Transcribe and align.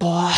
Boah, 0.00 0.32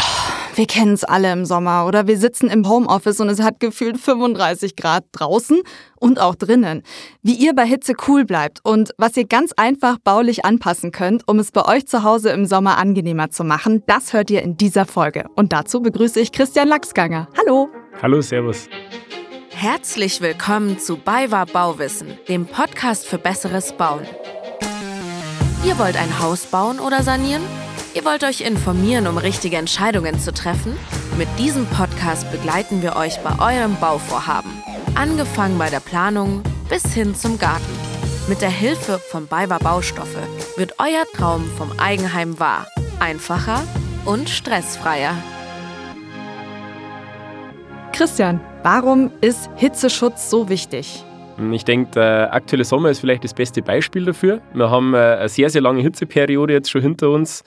wir 0.57 0.67
kennen 0.67 0.93
es 0.93 1.05
alle 1.05 1.33
im 1.33 1.45
Sommer 1.45 1.87
oder 1.87 2.09
wir 2.09 2.19
sitzen 2.19 2.51
im 2.51 2.69
Homeoffice 2.69 3.21
und 3.21 3.29
es 3.29 3.41
hat 3.41 3.61
gefühlt 3.61 3.97
35 3.97 4.75
Grad 4.75 5.05
draußen 5.13 5.61
und 6.01 6.21
auch 6.21 6.35
drinnen. 6.35 6.83
Wie 7.23 7.35
ihr 7.35 7.55
bei 7.55 7.65
Hitze 7.65 7.93
cool 8.09 8.25
bleibt 8.25 8.59
und 8.65 8.93
was 8.99 9.17
ihr 9.17 9.25
ganz 9.25 9.53
einfach 9.57 9.99
baulich 10.03 10.45
anpassen 10.45 10.91
könnt, 10.91 11.29
um 11.29 11.39
es 11.39 11.53
bei 11.53 11.65
euch 11.65 11.87
zu 11.87 12.03
Hause 12.03 12.31
im 12.31 12.45
Sommer 12.45 12.77
angenehmer 12.77 13.31
zu 13.31 13.45
machen, 13.45 13.85
das 13.87 14.13
hört 14.13 14.33
ihr 14.33 14.43
in 14.43 14.57
dieser 14.57 14.85
Folge. 14.85 15.27
Und 15.37 15.53
dazu 15.53 15.81
begrüße 15.81 16.19
ich 16.19 16.33
Christian 16.33 16.67
Lachsganger. 16.67 17.29
Hallo. 17.39 17.69
Hallo, 18.03 18.21
Servus. 18.21 18.69
Herzlich 19.51 20.21
willkommen 20.21 20.81
zu 20.81 20.97
BayWa 20.97 21.45
Bauwissen, 21.45 22.19
dem 22.29 22.47
Podcast 22.47 23.07
für 23.07 23.19
besseres 23.19 23.73
Bauen. 23.75 24.03
Ihr 25.65 25.79
wollt 25.79 25.97
ein 25.97 26.19
Haus 26.19 26.47
bauen 26.47 26.81
oder 26.81 27.05
sanieren? 27.05 27.43
Ihr 27.95 28.07
wollt 28.07 28.25
euch 28.25 28.41
informieren, 28.41 29.07
um 29.07 29.19
richtige 29.19 29.59
Entscheidungen 29.59 30.19
zu 30.19 30.33
treffen? 30.33 30.79
Mit 31.19 31.29
diesem 31.39 31.67
Podcast 31.67 32.31
begleiten 32.33 32.81
wir 32.81 32.97
euch 32.97 33.19
bei 33.21 33.39
eurem 33.39 33.77
Bauvorhaben. 33.79 34.51
Angefangen 34.95 35.59
bei 35.59 35.69
der 35.69 35.81
Planung 35.81 36.43
bis 36.71 36.95
hin 36.95 37.15
zum 37.15 37.39
Garten. 37.39 37.79
Mit 38.29 38.41
der 38.41 38.49
Hilfe 38.49 38.99
von 38.99 39.27
BayWa 39.27 39.59
Baustoffe 39.59 40.27
wird 40.57 40.73
euer 40.79 41.05
Traum 41.15 41.45
vom 41.59 41.71
Eigenheim 41.79 42.41
wahr. 42.41 42.67
Einfacher 42.99 43.63
und 44.07 44.31
stressfreier. 44.31 45.15
Christian, 47.93 48.41
warum 48.63 49.11
ist 49.21 49.51
Hitzeschutz 49.57 50.31
so 50.31 50.49
wichtig? 50.49 51.05
Ich 51.51 51.65
denke, 51.65 51.91
der 51.93 52.33
aktuelle 52.33 52.65
Sommer 52.65 52.91
ist 52.91 53.01
vielleicht 53.01 53.25
das 53.25 53.35
beste 53.35 53.63
Beispiel 53.63 54.05
dafür. 54.05 54.41
Wir 54.53 54.71
haben 54.71 54.95
äh, 54.95 54.99
eine 54.99 55.29
sehr, 55.29 55.49
sehr 55.51 55.63
lange 55.63 55.81
Hitzeperiode 55.81 56.53
jetzt 56.53 56.71
schon 56.71 56.83
hinter 56.83 57.11
uns 57.11 57.43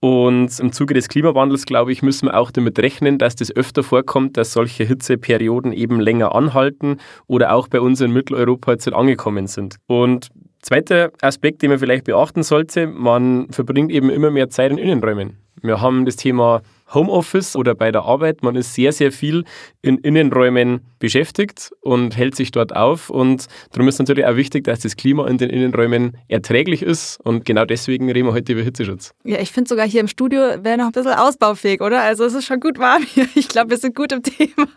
und 0.00 0.58
im 0.58 0.72
Zuge 0.72 0.94
des 0.94 1.08
Klimawandels, 1.08 1.66
glaube 1.66 1.92
ich, 1.92 2.02
müssen 2.02 2.28
wir 2.28 2.38
auch 2.38 2.50
damit 2.50 2.78
rechnen, 2.78 3.18
dass 3.18 3.36
das 3.36 3.54
öfter 3.54 3.82
vorkommt, 3.82 4.38
dass 4.38 4.54
solche 4.54 4.84
Hitzeperioden 4.84 5.74
eben 5.74 6.00
länger 6.00 6.34
anhalten 6.34 6.96
oder 7.26 7.52
auch 7.52 7.68
bei 7.68 7.80
uns 7.80 8.00
in 8.00 8.10
Mitteleuropa 8.10 8.72
jetzt 8.72 8.90
angekommen 8.90 9.46
sind. 9.46 9.76
Und 9.86 10.28
zweiter 10.62 11.12
Aspekt, 11.20 11.60
den 11.60 11.68
man 11.68 11.78
vielleicht 11.78 12.04
beachten 12.04 12.42
sollte, 12.42 12.86
man 12.86 13.48
verbringt 13.50 13.92
eben 13.92 14.08
immer 14.08 14.30
mehr 14.30 14.48
Zeit 14.48 14.70
in 14.70 14.78
Innenräumen. 14.78 15.36
Wir 15.60 15.82
haben 15.82 16.06
das 16.06 16.16
Thema 16.16 16.62
Homeoffice 16.94 17.56
oder 17.56 17.74
bei 17.74 17.92
der 17.92 18.02
Arbeit. 18.02 18.42
Man 18.42 18.56
ist 18.56 18.74
sehr, 18.74 18.92
sehr 18.92 19.12
viel 19.12 19.44
in 19.82 19.98
Innenräumen 19.98 20.80
beschäftigt 20.98 21.70
und 21.80 22.16
hält 22.16 22.36
sich 22.36 22.50
dort 22.50 22.74
auf. 22.74 23.10
Und 23.10 23.46
darum 23.72 23.88
ist 23.88 23.98
natürlich 23.98 24.26
auch 24.26 24.36
wichtig, 24.36 24.64
dass 24.64 24.80
das 24.80 24.96
Klima 24.96 25.26
in 25.26 25.38
den 25.38 25.50
Innenräumen 25.50 26.16
erträglich 26.28 26.82
ist. 26.82 27.18
Und 27.22 27.44
genau 27.44 27.64
deswegen 27.64 28.10
reden 28.10 28.28
wir 28.28 28.32
heute 28.32 28.52
über 28.52 28.62
Hitzeschutz. 28.62 29.14
Ja, 29.24 29.40
ich 29.40 29.52
finde 29.52 29.68
sogar 29.68 29.86
hier 29.86 30.00
im 30.00 30.08
Studio 30.08 30.40
wäre 30.62 30.78
noch 30.78 30.86
ein 30.86 30.92
bisschen 30.92 31.12
ausbaufähig, 31.12 31.80
oder? 31.80 32.02
Also 32.02 32.24
es 32.24 32.34
ist 32.34 32.44
schon 32.44 32.60
gut 32.60 32.78
warm 32.78 33.02
hier. 33.02 33.26
Ich 33.34 33.48
glaube, 33.48 33.70
wir 33.70 33.78
sind 33.78 33.94
gut 33.94 34.12
im 34.12 34.22
Thema. 34.22 34.68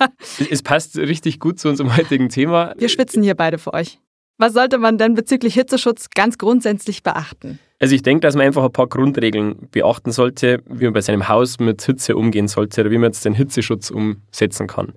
Es 0.49 0.61
passt 0.61 0.97
richtig 0.97 1.39
gut 1.39 1.59
zu 1.59 1.69
unserem 1.69 1.95
heutigen 1.97 2.29
Thema. 2.29 2.73
Wir 2.77 2.89
schwitzen 2.89 3.23
hier 3.23 3.35
beide 3.35 3.57
für 3.57 3.73
euch. 3.73 3.99
Was 4.37 4.53
sollte 4.53 4.77
man 4.77 4.97
denn 4.97 5.13
bezüglich 5.13 5.53
Hitzeschutz 5.53 6.09
ganz 6.09 6.37
grundsätzlich 6.37 7.03
beachten? 7.03 7.59
Also 7.83 7.95
ich 7.95 8.01
denke, 8.01 8.21
dass 8.21 8.37
man 8.37 8.45
einfach 8.45 8.63
ein 8.63 8.71
paar 8.71 8.87
Grundregeln 8.87 9.67
beachten 9.69 10.13
sollte, 10.13 10.63
wie 10.69 10.85
man 10.85 10.93
bei 10.93 11.01
seinem 11.01 11.27
Haus 11.27 11.59
mit 11.59 11.81
Hitze 11.81 12.15
umgehen 12.15 12.47
sollte 12.47 12.79
oder 12.79 12.91
wie 12.91 12.97
man 12.97 13.09
jetzt 13.09 13.25
den 13.25 13.33
Hitzeschutz 13.33 13.91
umsetzen 13.91 14.67
kann. 14.67 14.93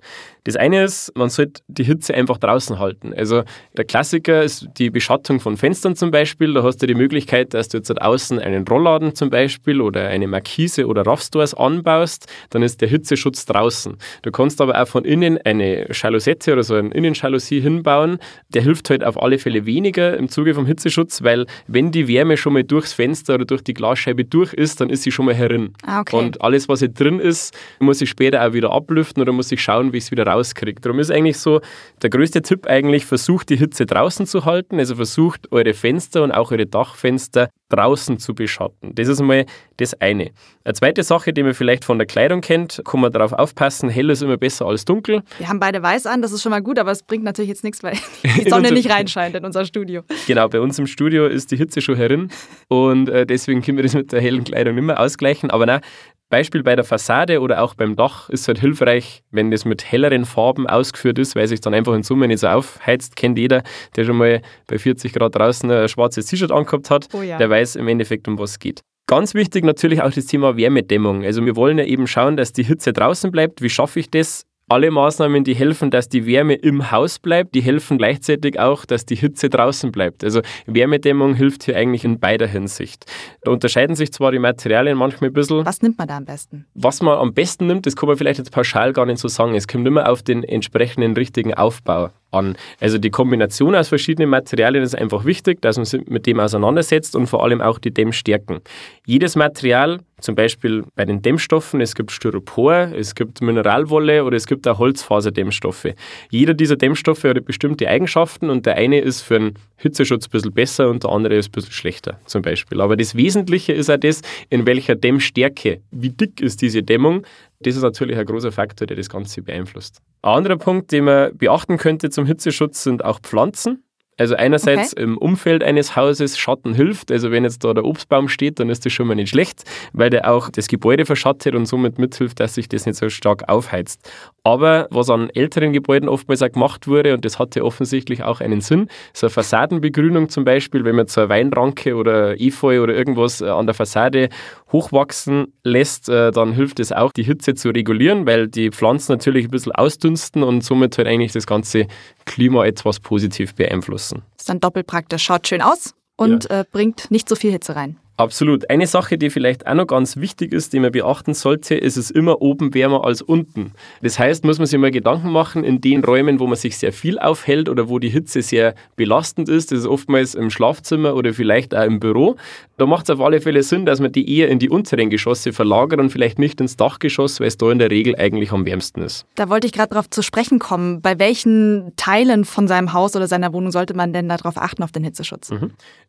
Das 0.47 0.55
eine 0.55 0.85
ist, 0.85 1.11
man 1.13 1.27
sollte 1.27 1.61
die 1.67 1.83
Hitze 1.83 2.13
einfach 2.13 2.37
draußen 2.37 2.79
halten. 2.79 3.13
Also 3.13 3.43
der 3.75 3.83
Klassiker 3.83 4.41
ist 4.43 4.69
die 4.77 4.89
Beschattung 4.89 5.41
von 5.41 5.57
Fenstern 5.57 5.97
zum 5.97 6.09
Beispiel. 6.09 6.53
Da 6.53 6.63
hast 6.63 6.77
du 6.77 6.87
die 6.87 6.95
Möglichkeit, 6.95 7.53
dass 7.53 7.67
du 7.67 7.75
jetzt 7.75 7.91
außen 8.01 8.39
einen 8.39 8.65
Rollladen 8.65 9.13
zum 9.13 9.29
Beispiel 9.29 9.81
oder 9.81 10.07
eine 10.07 10.25
Markise 10.25 10.87
oder 10.87 11.05
Raffstores 11.05 11.53
anbaust, 11.53 12.27
dann 12.51 12.63
ist 12.63 12.79
der 12.79 12.87
Hitzeschutz 12.87 13.45
draußen. 13.45 13.97
Du 14.21 14.31
kannst 14.31 14.61
aber 14.61 14.81
auch 14.81 14.87
von 14.87 15.03
innen 15.03 15.37
eine 15.43 15.91
Jalousette 15.91 16.53
oder 16.53 16.63
so 16.63 16.75
eine 16.75 16.93
Innenjalousie 16.93 17.59
hinbauen. 17.59 18.19
Der 18.47 18.61
hilft 18.61 18.89
halt 18.89 19.03
auf 19.03 19.21
alle 19.21 19.39
Fälle 19.39 19.65
weniger 19.65 20.15
im 20.15 20.29
Zuge 20.29 20.53
vom 20.53 20.65
Hitzeschutz, 20.65 21.23
weil 21.23 21.45
wenn 21.67 21.91
die 21.91 22.07
Wärme 22.07 22.37
schon 22.37 22.53
mal 22.53 22.63
durchs 22.77 22.93
Fenster 22.93 23.33
oder 23.33 23.45
durch 23.45 23.63
die 23.63 23.73
Glasscheibe 23.73 24.23
durch 24.23 24.53
ist, 24.53 24.79
dann 24.79 24.91
ist 24.91 25.01
sie 25.01 25.11
schon 25.11 25.25
mal 25.25 25.33
herin. 25.33 25.73
Ah, 25.83 26.01
okay. 26.01 26.15
Und 26.15 26.41
alles, 26.41 26.69
was 26.69 26.79
hier 26.79 26.89
drin 26.89 27.19
ist, 27.19 27.57
muss 27.79 28.01
ich 28.01 28.09
später 28.09 28.47
auch 28.47 28.53
wieder 28.53 28.71
ablüften 28.71 29.21
oder 29.21 29.31
muss 29.31 29.51
ich 29.51 29.61
schauen, 29.61 29.93
wie 29.93 29.97
ich 29.97 30.05
es 30.05 30.11
wieder 30.11 30.27
rauskriege. 30.27 30.79
Darum 30.79 30.99
ist 30.99 31.09
eigentlich 31.09 31.39
so 31.39 31.59
der 32.03 32.11
größte 32.11 32.43
Tipp 32.43 32.67
eigentlich, 32.67 33.05
versucht 33.05 33.49
die 33.49 33.57
Hitze 33.57 33.87
draußen 33.87 34.27
zu 34.27 34.45
halten. 34.45 34.77
Also 34.77 34.95
versucht 34.95 35.51
eure 35.51 35.73
Fenster 35.73 36.21
und 36.21 36.31
auch 36.31 36.51
eure 36.51 36.67
Dachfenster 36.67 37.49
draußen 37.69 38.19
zu 38.19 38.33
beschatten. 38.33 38.95
Das 38.95 39.07
ist 39.07 39.21
mal 39.21 39.45
das 39.77 39.93
eine. 40.01 40.31
Eine 40.63 40.73
zweite 40.73 41.03
Sache, 41.03 41.33
die 41.33 41.43
man 41.43 41.53
vielleicht 41.53 41.85
von 41.85 41.97
der 41.97 42.07
Kleidung 42.07 42.41
kennt, 42.41 42.81
kann 42.85 43.01
man 43.01 43.11
darauf 43.11 43.33
aufpassen, 43.33 43.89
hell 43.89 44.09
ist 44.09 44.21
immer 44.21 44.37
besser 44.37 44.65
als 44.65 44.85
dunkel. 44.85 45.21
Wir 45.37 45.49
haben 45.49 45.59
beide 45.59 45.81
weiß 45.81 46.05
an, 46.05 46.21
das 46.21 46.31
ist 46.31 46.41
schon 46.41 46.49
mal 46.51 46.61
gut, 46.61 46.79
aber 46.79 46.91
es 46.91 47.03
bringt 47.03 47.23
natürlich 47.23 47.49
jetzt 47.49 47.63
nichts, 47.63 47.83
weil 47.83 47.93
die 48.23 48.49
Sonne 48.49 48.71
nicht 48.71 48.89
reinscheint 48.91 49.35
in 49.35 49.45
unser 49.45 49.65
Studio. 49.65 50.03
Genau, 50.27 50.47
bei 50.47 50.59
uns 50.59 50.79
im 50.79 50.87
Studio 50.87 51.27
ist 51.27 51.51
die 51.51 51.57
Hitze 51.57 51.81
schon 51.81 51.95
herin 51.95 52.29
und 52.67 53.09
äh, 53.09 53.25
deswegen 53.25 53.61
können 53.61 53.77
wir 53.77 53.83
das 53.83 53.93
mit 53.93 54.11
der 54.11 54.21
hellen 54.21 54.43
Kleidung 54.43 54.75
nicht 54.75 54.83
mehr 54.83 54.99
ausgleichen. 54.99 55.51
Aber 55.51 55.65
nein, 55.65 55.81
Beispiel 56.29 56.61
bei 56.63 56.75
der 56.75 56.83
Fassade 56.83 57.39
oder 57.41 57.61
auch 57.61 57.73
beim 57.73 57.95
Dach 57.95 58.29
ist 58.29 58.47
halt 58.47 58.59
hilfreich, 58.59 59.23
wenn 59.31 59.49
das 59.51 59.63
mit 59.65 59.83
helleren 59.89 60.25
Farben 60.25 60.67
ausgeführt 60.67 61.19
ist, 61.19 61.35
weil 61.35 61.47
sich 61.47 61.61
dann 61.61 61.73
einfach 61.73 61.93
in 61.93 62.03
Summe 62.03 62.27
nicht 62.27 62.39
so 62.39 62.47
aufheizt. 62.47 63.15
Kennt 63.15 63.37
jeder, 63.37 63.63
der 63.95 64.03
schon 64.03 64.17
mal 64.17 64.41
bei 64.67 64.77
40 64.77 65.13
Grad 65.13 65.35
draußen 65.35 65.69
ein 65.71 65.87
schwarzes 65.87 66.25
T-Shirt 66.25 66.51
angehabt 66.51 66.89
hat, 66.89 67.07
Oh 67.13 67.21
ja. 67.21 67.37
der 67.37 67.49
weiß 67.49 67.77
im 67.77 67.87
Endeffekt, 67.87 68.27
um 68.27 68.37
was 68.37 68.51
es 68.51 68.59
geht. 68.59 68.81
Ganz 69.09 69.33
wichtig 69.35 69.63
natürlich 69.63 70.01
auch 70.01 70.11
das 70.11 70.25
Thema 70.25 70.57
Wärmedämmung. 70.57 71.23
Also 71.23 71.45
wir 71.45 71.55
wollen 71.55 71.77
ja 71.77 71.85
eben 71.85 72.07
schauen, 72.07 72.35
dass 72.35 72.51
die 72.51 72.63
Hitze 72.63 72.91
draußen 72.91 73.31
bleibt. 73.31 73.61
Wie 73.61 73.69
schaffe 73.69 74.01
ich 74.01 74.09
das? 74.11 74.43
Alle 74.69 74.91
Maßnahmen, 74.91 75.45
die 75.45 75.55
helfen, 75.55 75.91
dass 75.91 76.09
die 76.09 76.25
Wärme 76.25 76.55
im 76.55 76.91
Haus 76.91 77.19
bleibt, 77.19 77.55
die 77.55 77.61
helfen 77.61 77.97
gleichzeitig 77.97 78.59
auch, 78.59 78.83
dass 78.83 79.05
die 79.05 79.15
Hitze 79.15 79.49
draußen 79.49 79.93
bleibt. 79.93 80.25
Also 80.25 80.41
Wärmedämmung 80.65 81.35
hilft 81.35 81.63
hier 81.63 81.77
eigentlich 81.77 82.03
in 82.03 82.19
beider 82.19 82.47
Hinsicht. 82.47 83.05
Da 83.43 83.51
unterscheiden 83.51 83.95
sich 83.95 84.11
zwar 84.11 84.33
die 84.33 84.39
Materialien 84.39 84.97
manchmal 84.97 85.29
ein 85.29 85.33
bisschen. 85.33 85.65
Was 85.65 85.81
nimmt 85.81 85.97
man 85.97 86.09
da 86.09 86.17
am 86.17 86.25
besten? 86.25 86.65
Was 86.73 87.01
man 87.01 87.17
am 87.17 87.33
besten 87.33 87.67
nimmt, 87.67 87.85
das 87.85 87.95
kann 87.95 88.07
man 88.07 88.17
vielleicht 88.17 88.39
jetzt 88.39 88.51
pauschal 88.51 88.91
gar 88.91 89.05
nicht 89.05 89.19
so 89.19 89.29
sagen. 89.29 89.55
Es 89.55 89.69
kommt 89.69 89.87
immer 89.87 90.09
auf 90.09 90.21
den 90.21 90.43
entsprechenden 90.43 91.13
richtigen 91.13 91.53
Aufbau 91.53 92.09
an. 92.31 92.57
Also 92.79 92.97
die 92.97 93.09
Kombination 93.09 93.75
aus 93.75 93.89
verschiedenen 93.89 94.29
Materialien 94.29 94.83
ist 94.83 94.95
einfach 94.95 95.25
wichtig, 95.25 95.61
dass 95.61 95.77
man 95.77 95.85
sich 95.85 96.05
mit 96.07 96.25
dem 96.25 96.39
auseinandersetzt 96.39 97.15
und 97.15 97.27
vor 97.27 97.43
allem 97.43 97.61
auch 97.61 97.79
die 97.79 97.93
Dämmstärken. 97.93 98.59
Jedes 99.05 99.35
Material, 99.35 99.99
zum 100.19 100.35
Beispiel 100.35 100.83
bei 100.95 101.05
den 101.05 101.21
Dämmstoffen, 101.21 101.79
es 101.79 101.95
gibt 101.95 102.11
Styropor, 102.11 102.89
es 102.95 103.15
gibt 103.15 103.41
Mineralwolle 103.41 104.23
oder 104.23 104.35
es 104.35 104.47
gibt 104.47 104.67
auch 104.67 104.79
Holzfaserdämmstoffe. 104.79 105.87
Jeder 106.29 106.53
dieser 106.53 106.75
Dämmstoffe 106.75 107.23
hat 107.23 107.45
bestimmte 107.45 107.87
Eigenschaften 107.87 108.49
und 108.49 108.65
der 108.65 108.75
eine 108.75 108.99
ist 108.99 109.21
für 109.21 109.35
einen 109.35 109.53
Hitzeschutz 109.77 110.25
ein 110.25 110.31
bisschen 110.31 110.53
besser 110.53 110.89
und 110.89 111.03
der 111.03 111.11
andere 111.11 111.35
ist 111.35 111.49
ein 111.49 111.51
bisschen 111.51 111.71
schlechter 111.71 112.19
zum 112.25 112.41
Beispiel. 112.41 112.81
Aber 112.81 112.97
das 112.97 113.15
Wesentliche 113.15 113.73
ist 113.73 113.89
auch 113.89 113.97
das, 113.97 114.21
in 114.49 114.65
welcher 114.65 114.95
Dämmstärke, 114.95 115.81
wie 115.91 116.09
dick 116.09 116.41
ist 116.41 116.61
diese 116.61 116.83
Dämmung, 116.83 117.25
das 117.59 117.75
ist 117.75 117.81
natürlich 117.81 118.17
ein 118.17 118.25
großer 118.25 118.51
Faktor, 118.51 118.87
der 118.87 118.97
das 118.97 119.09
Ganze 119.09 119.41
beeinflusst. 119.41 119.99
Ein 120.21 120.37
anderer 120.37 120.57
Punkt, 120.57 120.91
den 120.91 121.05
man 121.05 121.35
beachten 121.37 121.77
könnte 121.77 122.09
zum 122.09 122.25
Hitzeschutz, 122.25 122.83
sind 122.83 123.03
auch 123.03 123.19
Pflanzen. 123.19 123.83
Also 124.19 124.33
einerseits 124.35 124.93
Okay. 124.93 125.03
im 125.03 125.17
Umfeld 125.19 125.63
eines 125.63 125.95
Hauses 125.95 126.39
Schatten 126.39 126.73
hilft. 126.73 127.11
Also 127.11 127.29
wenn 127.29 127.43
jetzt 127.43 127.63
da 127.63 127.75
der 127.75 127.85
Obstbaum 127.85 128.29
steht, 128.29 128.59
dann 128.59 128.67
ist 128.69 128.83
das 128.83 128.91
schon 128.91 129.05
mal 129.05 129.13
nicht 129.13 129.29
schlecht, 129.29 129.63
weil 129.93 130.09
der 130.09 130.31
auch 130.31 130.49
das 130.49 130.67
Gebäude 130.67 131.05
verschattet 131.05 131.53
und 131.53 131.67
somit 131.67 131.99
mithilft, 131.99 132.39
dass 132.39 132.55
sich 132.55 132.67
das 132.67 132.87
nicht 132.87 132.95
so 132.97 133.09
stark 133.09 133.47
aufheizt. 133.47 134.09
Aber 134.47 134.87
was 134.91 135.09
an 135.09 135.29
älteren 135.31 135.73
Gebäuden 135.73 136.07
oftmals 136.07 136.41
auch 136.41 136.49
gemacht 136.49 136.87
wurde, 136.87 137.13
und 137.13 137.25
das 137.25 137.37
hatte 137.37 137.65
offensichtlich 137.65 138.23
auch 138.23 138.39
einen 138.39 138.61
Sinn, 138.61 138.87
so 139.13 139.27
eine 139.27 139.31
Fassadenbegrünung 139.31 140.29
zum 140.29 140.45
Beispiel, 140.45 140.85
wenn 140.85 140.95
man 140.95 141.07
so 141.07 141.19
eine 141.19 141.29
Weinranke 141.29 141.95
oder 141.95 142.39
Efeu 142.39 142.81
oder 142.81 142.95
irgendwas 142.95 143.41
äh, 143.41 143.49
an 143.49 143.65
der 143.65 143.73
Fassade 143.73 144.29
hochwachsen 144.71 145.51
lässt, 145.65 146.07
äh, 146.07 146.31
dann 146.31 146.53
hilft 146.53 146.79
es 146.79 146.93
auch, 146.93 147.11
die 147.11 147.23
Hitze 147.23 147.55
zu 147.55 147.71
regulieren, 147.71 148.25
weil 148.25 148.47
die 148.47 148.71
Pflanzen 148.71 149.11
natürlich 149.11 149.47
ein 149.47 149.51
bisschen 149.51 149.73
ausdünsten 149.73 150.43
und 150.43 150.63
somit 150.63 150.97
halt 150.97 151.09
eigentlich 151.09 151.33
das 151.33 151.45
ganze 151.45 151.87
Klima 152.23 152.65
etwas 152.65 153.01
positiv 153.01 153.53
beeinflussen. 153.53 154.21
Ist 154.37 154.47
dann 154.47 154.61
doppelt 154.61 154.87
praktisch, 154.87 155.23
schaut 155.23 155.45
schön 155.45 155.61
aus 155.61 155.93
und 156.15 156.49
äh, 156.49 156.63
bringt 156.71 157.11
nicht 157.11 157.27
so 157.27 157.35
viel 157.35 157.51
Hitze 157.51 157.75
rein. 157.75 157.97
Absolut. 158.17 158.69
Eine 158.71 158.87
Sache, 158.87 159.19
die 159.19 159.29
vielleicht 159.29 159.67
auch 159.67 159.75
noch 159.75 159.85
ganz 159.85 160.17
wichtig 160.17 160.51
ist, 160.51 160.73
die 160.73 160.79
man 160.79 160.91
beachten 160.91 161.35
sollte, 161.35 161.75
ist 161.75 161.97
es 161.97 162.09
immer 162.09 162.41
oben 162.41 162.73
wärmer 162.73 163.05
als 163.05 163.21
unten. 163.21 163.73
Das 164.01 164.17
heißt, 164.17 164.43
muss 164.43 164.57
man 164.57 164.65
sich 164.65 164.79
mal 164.79 164.89
Gedanken 164.89 165.31
machen, 165.31 165.63
in 165.63 165.81
den 165.81 166.03
Räumen, 166.03 166.39
wo 166.39 166.47
man 166.47 166.55
sich 166.55 166.79
sehr 166.79 166.91
viel 166.91 167.19
aufhält 167.19 167.69
oder 167.69 167.89
wo 167.89 167.99
die 167.99 168.09
Hitze 168.09 168.41
sehr 168.41 168.73
belastend 168.95 169.49
ist, 169.49 169.71
das 169.71 169.79
ist 169.79 169.85
oftmals 169.85 170.33
im 170.33 170.49
Schlafzimmer 170.49 171.15
oder 171.15 171.31
vielleicht 171.33 171.75
auch 171.75 171.85
im 171.85 171.99
Büro, 171.99 172.37
da 172.77 172.85
macht 172.85 173.09
es 173.09 173.15
auf 173.15 173.21
alle 173.21 173.39
Fälle 173.39 173.61
Sinn, 173.61 173.85
dass 173.85 173.99
man 173.99 174.11
die 174.11 174.37
eher 174.37 174.49
in 174.49 174.59
die 174.59 174.69
unteren 174.69 175.09
Geschosse 175.09 175.53
verlagert 175.53 175.99
und 175.99 176.09
vielleicht 176.09 176.39
nicht 176.39 176.59
ins 176.59 176.75
Dachgeschoss, 176.75 177.39
weil 177.39 177.47
es 177.47 177.57
da 177.57 177.71
in 177.71 177.79
der 177.79 177.91
Regel 177.91 178.15
eigentlich 178.15 178.51
am 178.51 178.65
wärmsten 178.65 179.01
ist. 179.01 179.25
Da 179.35 179.49
wollte 179.49 179.67
ich 179.67 179.73
gerade 179.73 179.89
darauf 179.89 180.09
zu 180.09 180.21
sprechen 180.21 180.59
kommen. 180.59 181.01
Bei 181.01 181.19
welchen 181.19 181.93
Teilen 181.97 182.45
von 182.45 182.67
seinem 182.67 182.93
Haus 182.93 183.15
oder 183.15 183.27
seiner 183.27 183.53
Wohnung 183.53 183.71
sollte 183.71 183.93
man 183.95 184.13
denn 184.13 184.29
darauf 184.29 184.57
achten, 184.57 184.83
auf 184.83 184.91
den 184.91 185.03
Hitzeschutz? 185.03 185.51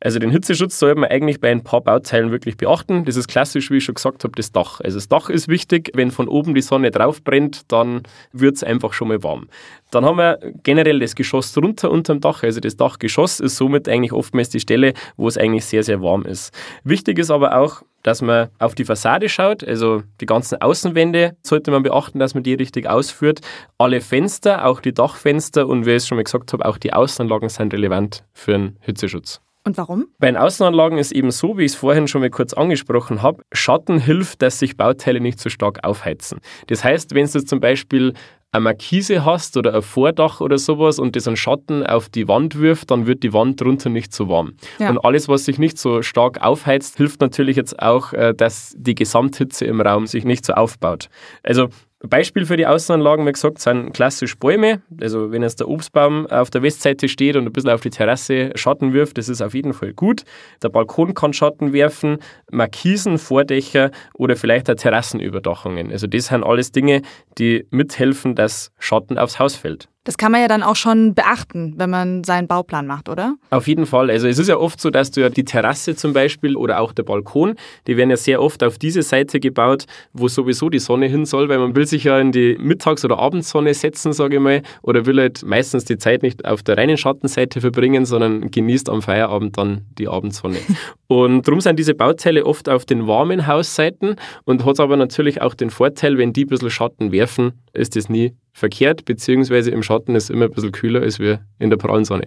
Also 0.00 0.18
den 0.18 0.30
Hitzeschutz 0.30 0.78
sollte 0.78 1.00
man 1.00 1.10
eigentlich 1.10 1.40
bei 1.40 1.50
ein 1.50 1.64
paar 1.64 1.80
Bauteilen 1.98 2.30
wirklich 2.30 2.56
beachten. 2.56 3.04
Das 3.04 3.16
ist 3.16 3.28
klassisch, 3.28 3.70
wie 3.70 3.78
ich 3.78 3.84
schon 3.84 3.96
gesagt 3.96 4.24
habe, 4.24 4.32
das 4.36 4.52
Dach. 4.52 4.80
Also 4.80 4.98
das 4.98 5.08
Dach 5.08 5.28
ist 5.28 5.48
wichtig. 5.48 5.90
Wenn 5.94 6.10
von 6.10 6.28
oben 6.28 6.54
die 6.54 6.62
Sonne 6.62 6.90
drauf 6.90 7.22
brennt, 7.22 7.70
dann 7.72 8.02
wird 8.32 8.56
es 8.56 8.64
einfach 8.64 8.92
schon 8.92 9.08
mal 9.08 9.22
warm. 9.22 9.48
Dann 9.90 10.04
haben 10.04 10.18
wir 10.18 10.38
generell 10.62 11.00
das 11.00 11.14
Geschoss 11.14 11.52
drunter 11.52 11.90
unterm 11.90 12.20
Dach. 12.20 12.42
Also 12.42 12.60
das 12.60 12.76
Dachgeschoss 12.76 13.40
ist 13.40 13.56
somit 13.56 13.88
eigentlich 13.88 14.12
oftmals 14.12 14.48
die 14.50 14.60
Stelle, 14.60 14.94
wo 15.16 15.28
es 15.28 15.36
eigentlich 15.36 15.64
sehr, 15.64 15.82
sehr 15.82 16.00
warm 16.00 16.24
ist. 16.24 16.52
Wichtig 16.84 17.18
ist 17.18 17.30
aber 17.30 17.56
auch, 17.58 17.82
dass 18.04 18.22
man 18.22 18.48
auf 18.60 18.76
die 18.76 18.84
Fassade 18.84 19.28
schaut, 19.28 19.64
also 19.64 20.04
die 20.20 20.26
ganzen 20.26 20.62
Außenwände 20.62 21.36
sollte 21.42 21.72
man 21.72 21.82
beachten, 21.82 22.20
dass 22.20 22.32
man 22.32 22.44
die 22.44 22.54
richtig 22.54 22.88
ausführt. 22.88 23.40
Alle 23.76 24.00
Fenster, 24.00 24.64
auch 24.66 24.80
die 24.80 24.94
Dachfenster 24.94 25.66
und 25.66 25.84
wie 25.84 25.90
ich 25.90 25.96
es 25.96 26.06
schon 26.06 26.16
mal 26.16 26.22
gesagt 26.22 26.52
habe, 26.52 26.64
auch 26.64 26.78
die 26.78 26.92
Außenanlagen 26.92 27.48
sind 27.48 27.74
relevant 27.74 28.24
für 28.32 28.54
einen 28.54 28.76
Hitzeschutz. 28.82 29.40
Und 29.64 29.76
warum? 29.76 30.06
Bei 30.18 30.28
den 30.28 30.36
Außenanlagen 30.36 30.98
ist 30.98 31.12
eben 31.12 31.30
so, 31.30 31.58
wie 31.58 31.64
ich 31.64 31.72
es 31.72 31.76
vorhin 31.76 32.08
schon 32.08 32.20
mal 32.20 32.30
kurz 32.30 32.52
angesprochen 32.52 33.22
habe, 33.22 33.42
Schatten 33.52 33.98
hilft, 33.98 34.40
dass 34.40 34.58
sich 34.58 34.76
Bauteile 34.76 35.20
nicht 35.20 35.40
so 35.40 35.50
stark 35.50 35.84
aufheizen. 35.84 36.40
Das 36.68 36.84
heißt, 36.84 37.14
wenn 37.14 37.26
du 37.26 37.44
zum 37.44 37.60
Beispiel 37.60 38.14
eine 38.50 38.62
Markise 38.62 39.24
hast 39.24 39.56
oder 39.56 39.74
ein 39.74 39.82
Vordach 39.82 40.40
oder 40.40 40.56
sowas 40.56 40.98
und 40.98 41.16
das 41.16 41.26
einen 41.26 41.36
Schatten 41.36 41.84
auf 41.84 42.08
die 42.08 42.28
Wand 42.28 42.58
wirft, 42.58 42.90
dann 42.90 43.06
wird 43.06 43.22
die 43.22 43.34
Wand 43.34 43.60
drunter 43.60 43.90
nicht 43.90 44.14
so 44.14 44.28
warm. 44.28 44.54
Ja. 44.78 44.88
Und 44.88 44.98
alles, 44.98 45.28
was 45.28 45.44
sich 45.44 45.58
nicht 45.58 45.76
so 45.76 46.00
stark 46.00 46.40
aufheizt, 46.40 46.96
hilft 46.96 47.20
natürlich 47.20 47.56
jetzt 47.56 47.78
auch, 47.82 48.14
äh, 48.14 48.32
dass 48.34 48.74
die 48.76 48.94
Gesamthitze 48.94 49.66
im 49.66 49.80
Raum 49.82 50.06
sich 50.06 50.24
nicht 50.24 50.46
so 50.46 50.54
aufbaut. 50.54 51.10
Also 51.42 51.68
Beispiel 52.00 52.46
für 52.46 52.56
die 52.56 52.66
Außenanlagen, 52.66 53.26
wie 53.26 53.32
gesagt, 53.32 53.58
sind 53.58 53.92
klassisch 53.92 54.38
Bäume. 54.38 54.82
Also 55.00 55.32
wenn 55.32 55.42
jetzt 55.42 55.58
der 55.58 55.68
Obstbaum 55.68 56.26
auf 56.28 56.48
der 56.48 56.62
Westseite 56.62 57.08
steht 57.08 57.34
und 57.34 57.46
ein 57.46 57.52
bisschen 57.52 57.70
auf 57.70 57.80
die 57.80 57.90
Terrasse 57.90 58.52
Schatten 58.54 58.92
wirft, 58.92 59.18
das 59.18 59.28
ist 59.28 59.42
auf 59.42 59.52
jeden 59.52 59.72
Fall 59.72 59.94
gut. 59.94 60.22
Der 60.62 60.68
Balkon 60.68 61.14
kann 61.14 61.32
Schatten 61.32 61.72
werfen, 61.72 62.18
Markisen, 62.50 63.18
Vordächer 63.18 63.90
oder 64.14 64.36
vielleicht 64.36 64.70
auch 64.70 64.76
Terrassenüberdachungen. 64.76 65.90
Also 65.90 66.06
das 66.06 66.26
sind 66.26 66.44
alles 66.44 66.70
Dinge, 66.70 67.02
die 67.36 67.66
mithelfen, 67.70 68.36
dass 68.36 68.70
Schatten 68.78 69.18
aufs 69.18 69.40
Haus 69.40 69.56
fällt. 69.56 69.88
Das 70.08 70.16
kann 70.16 70.32
man 70.32 70.40
ja 70.40 70.48
dann 70.48 70.62
auch 70.62 70.74
schon 70.74 71.12
beachten, 71.12 71.74
wenn 71.76 71.90
man 71.90 72.24
seinen 72.24 72.48
Bauplan 72.48 72.86
macht, 72.86 73.10
oder? 73.10 73.34
Auf 73.50 73.68
jeden 73.68 73.84
Fall. 73.84 74.10
Also 74.10 74.26
es 74.26 74.38
ist 74.38 74.48
ja 74.48 74.56
oft 74.56 74.80
so, 74.80 74.88
dass 74.88 75.10
du 75.10 75.20
ja 75.20 75.28
die 75.28 75.44
Terrasse 75.44 75.96
zum 75.96 76.14
Beispiel 76.14 76.56
oder 76.56 76.80
auch 76.80 76.92
der 76.94 77.02
Balkon, 77.02 77.56
die 77.86 77.98
werden 77.98 78.08
ja 78.08 78.16
sehr 78.16 78.40
oft 78.40 78.64
auf 78.64 78.78
diese 78.78 79.02
Seite 79.02 79.38
gebaut, 79.38 79.84
wo 80.14 80.28
sowieso 80.28 80.70
die 80.70 80.78
Sonne 80.78 81.08
hin 81.08 81.26
soll, 81.26 81.50
weil 81.50 81.58
man 81.58 81.76
will 81.76 81.86
sich 81.86 82.04
ja 82.04 82.18
in 82.18 82.32
die 82.32 82.56
Mittags- 82.58 83.04
oder 83.04 83.18
Abendsonne 83.18 83.74
setzen, 83.74 84.14
sage 84.14 84.36
ich 84.36 84.40
mal, 84.40 84.62
oder 84.80 85.04
will 85.04 85.20
halt 85.20 85.44
meistens 85.44 85.84
die 85.84 85.98
Zeit 85.98 86.22
nicht 86.22 86.42
auf 86.46 86.62
der 86.62 86.78
reinen 86.78 86.96
Schattenseite 86.96 87.60
verbringen, 87.60 88.06
sondern 88.06 88.50
genießt 88.50 88.88
am 88.88 89.02
Feierabend 89.02 89.58
dann 89.58 89.82
die 89.98 90.08
Abendsonne. 90.08 90.56
und 91.08 91.46
darum 91.46 91.60
sind 91.60 91.78
diese 91.78 91.92
Bauteile 91.92 92.46
oft 92.46 92.70
auf 92.70 92.86
den 92.86 93.06
warmen 93.06 93.46
Hausseiten 93.46 94.16
und 94.46 94.64
hat 94.64 94.80
aber 94.80 94.96
natürlich 94.96 95.42
auch 95.42 95.52
den 95.52 95.68
Vorteil, 95.68 96.16
wenn 96.16 96.32
die 96.32 96.46
ein 96.46 96.48
bisschen 96.48 96.70
Schatten 96.70 97.12
werfen, 97.12 97.52
ist 97.74 97.94
das 97.94 98.08
nie 98.08 98.32
verkehrt, 98.58 99.04
beziehungsweise 99.04 99.70
im 99.70 99.82
Schatten 99.82 100.14
ist 100.14 100.24
es 100.24 100.30
immer 100.30 100.46
ein 100.46 100.50
bisschen 100.50 100.72
kühler 100.72 101.02
als 101.02 101.18
wir 101.18 101.40
in 101.58 101.70
der 101.70 101.76
prallen 101.76 102.04
Sonne. 102.04 102.26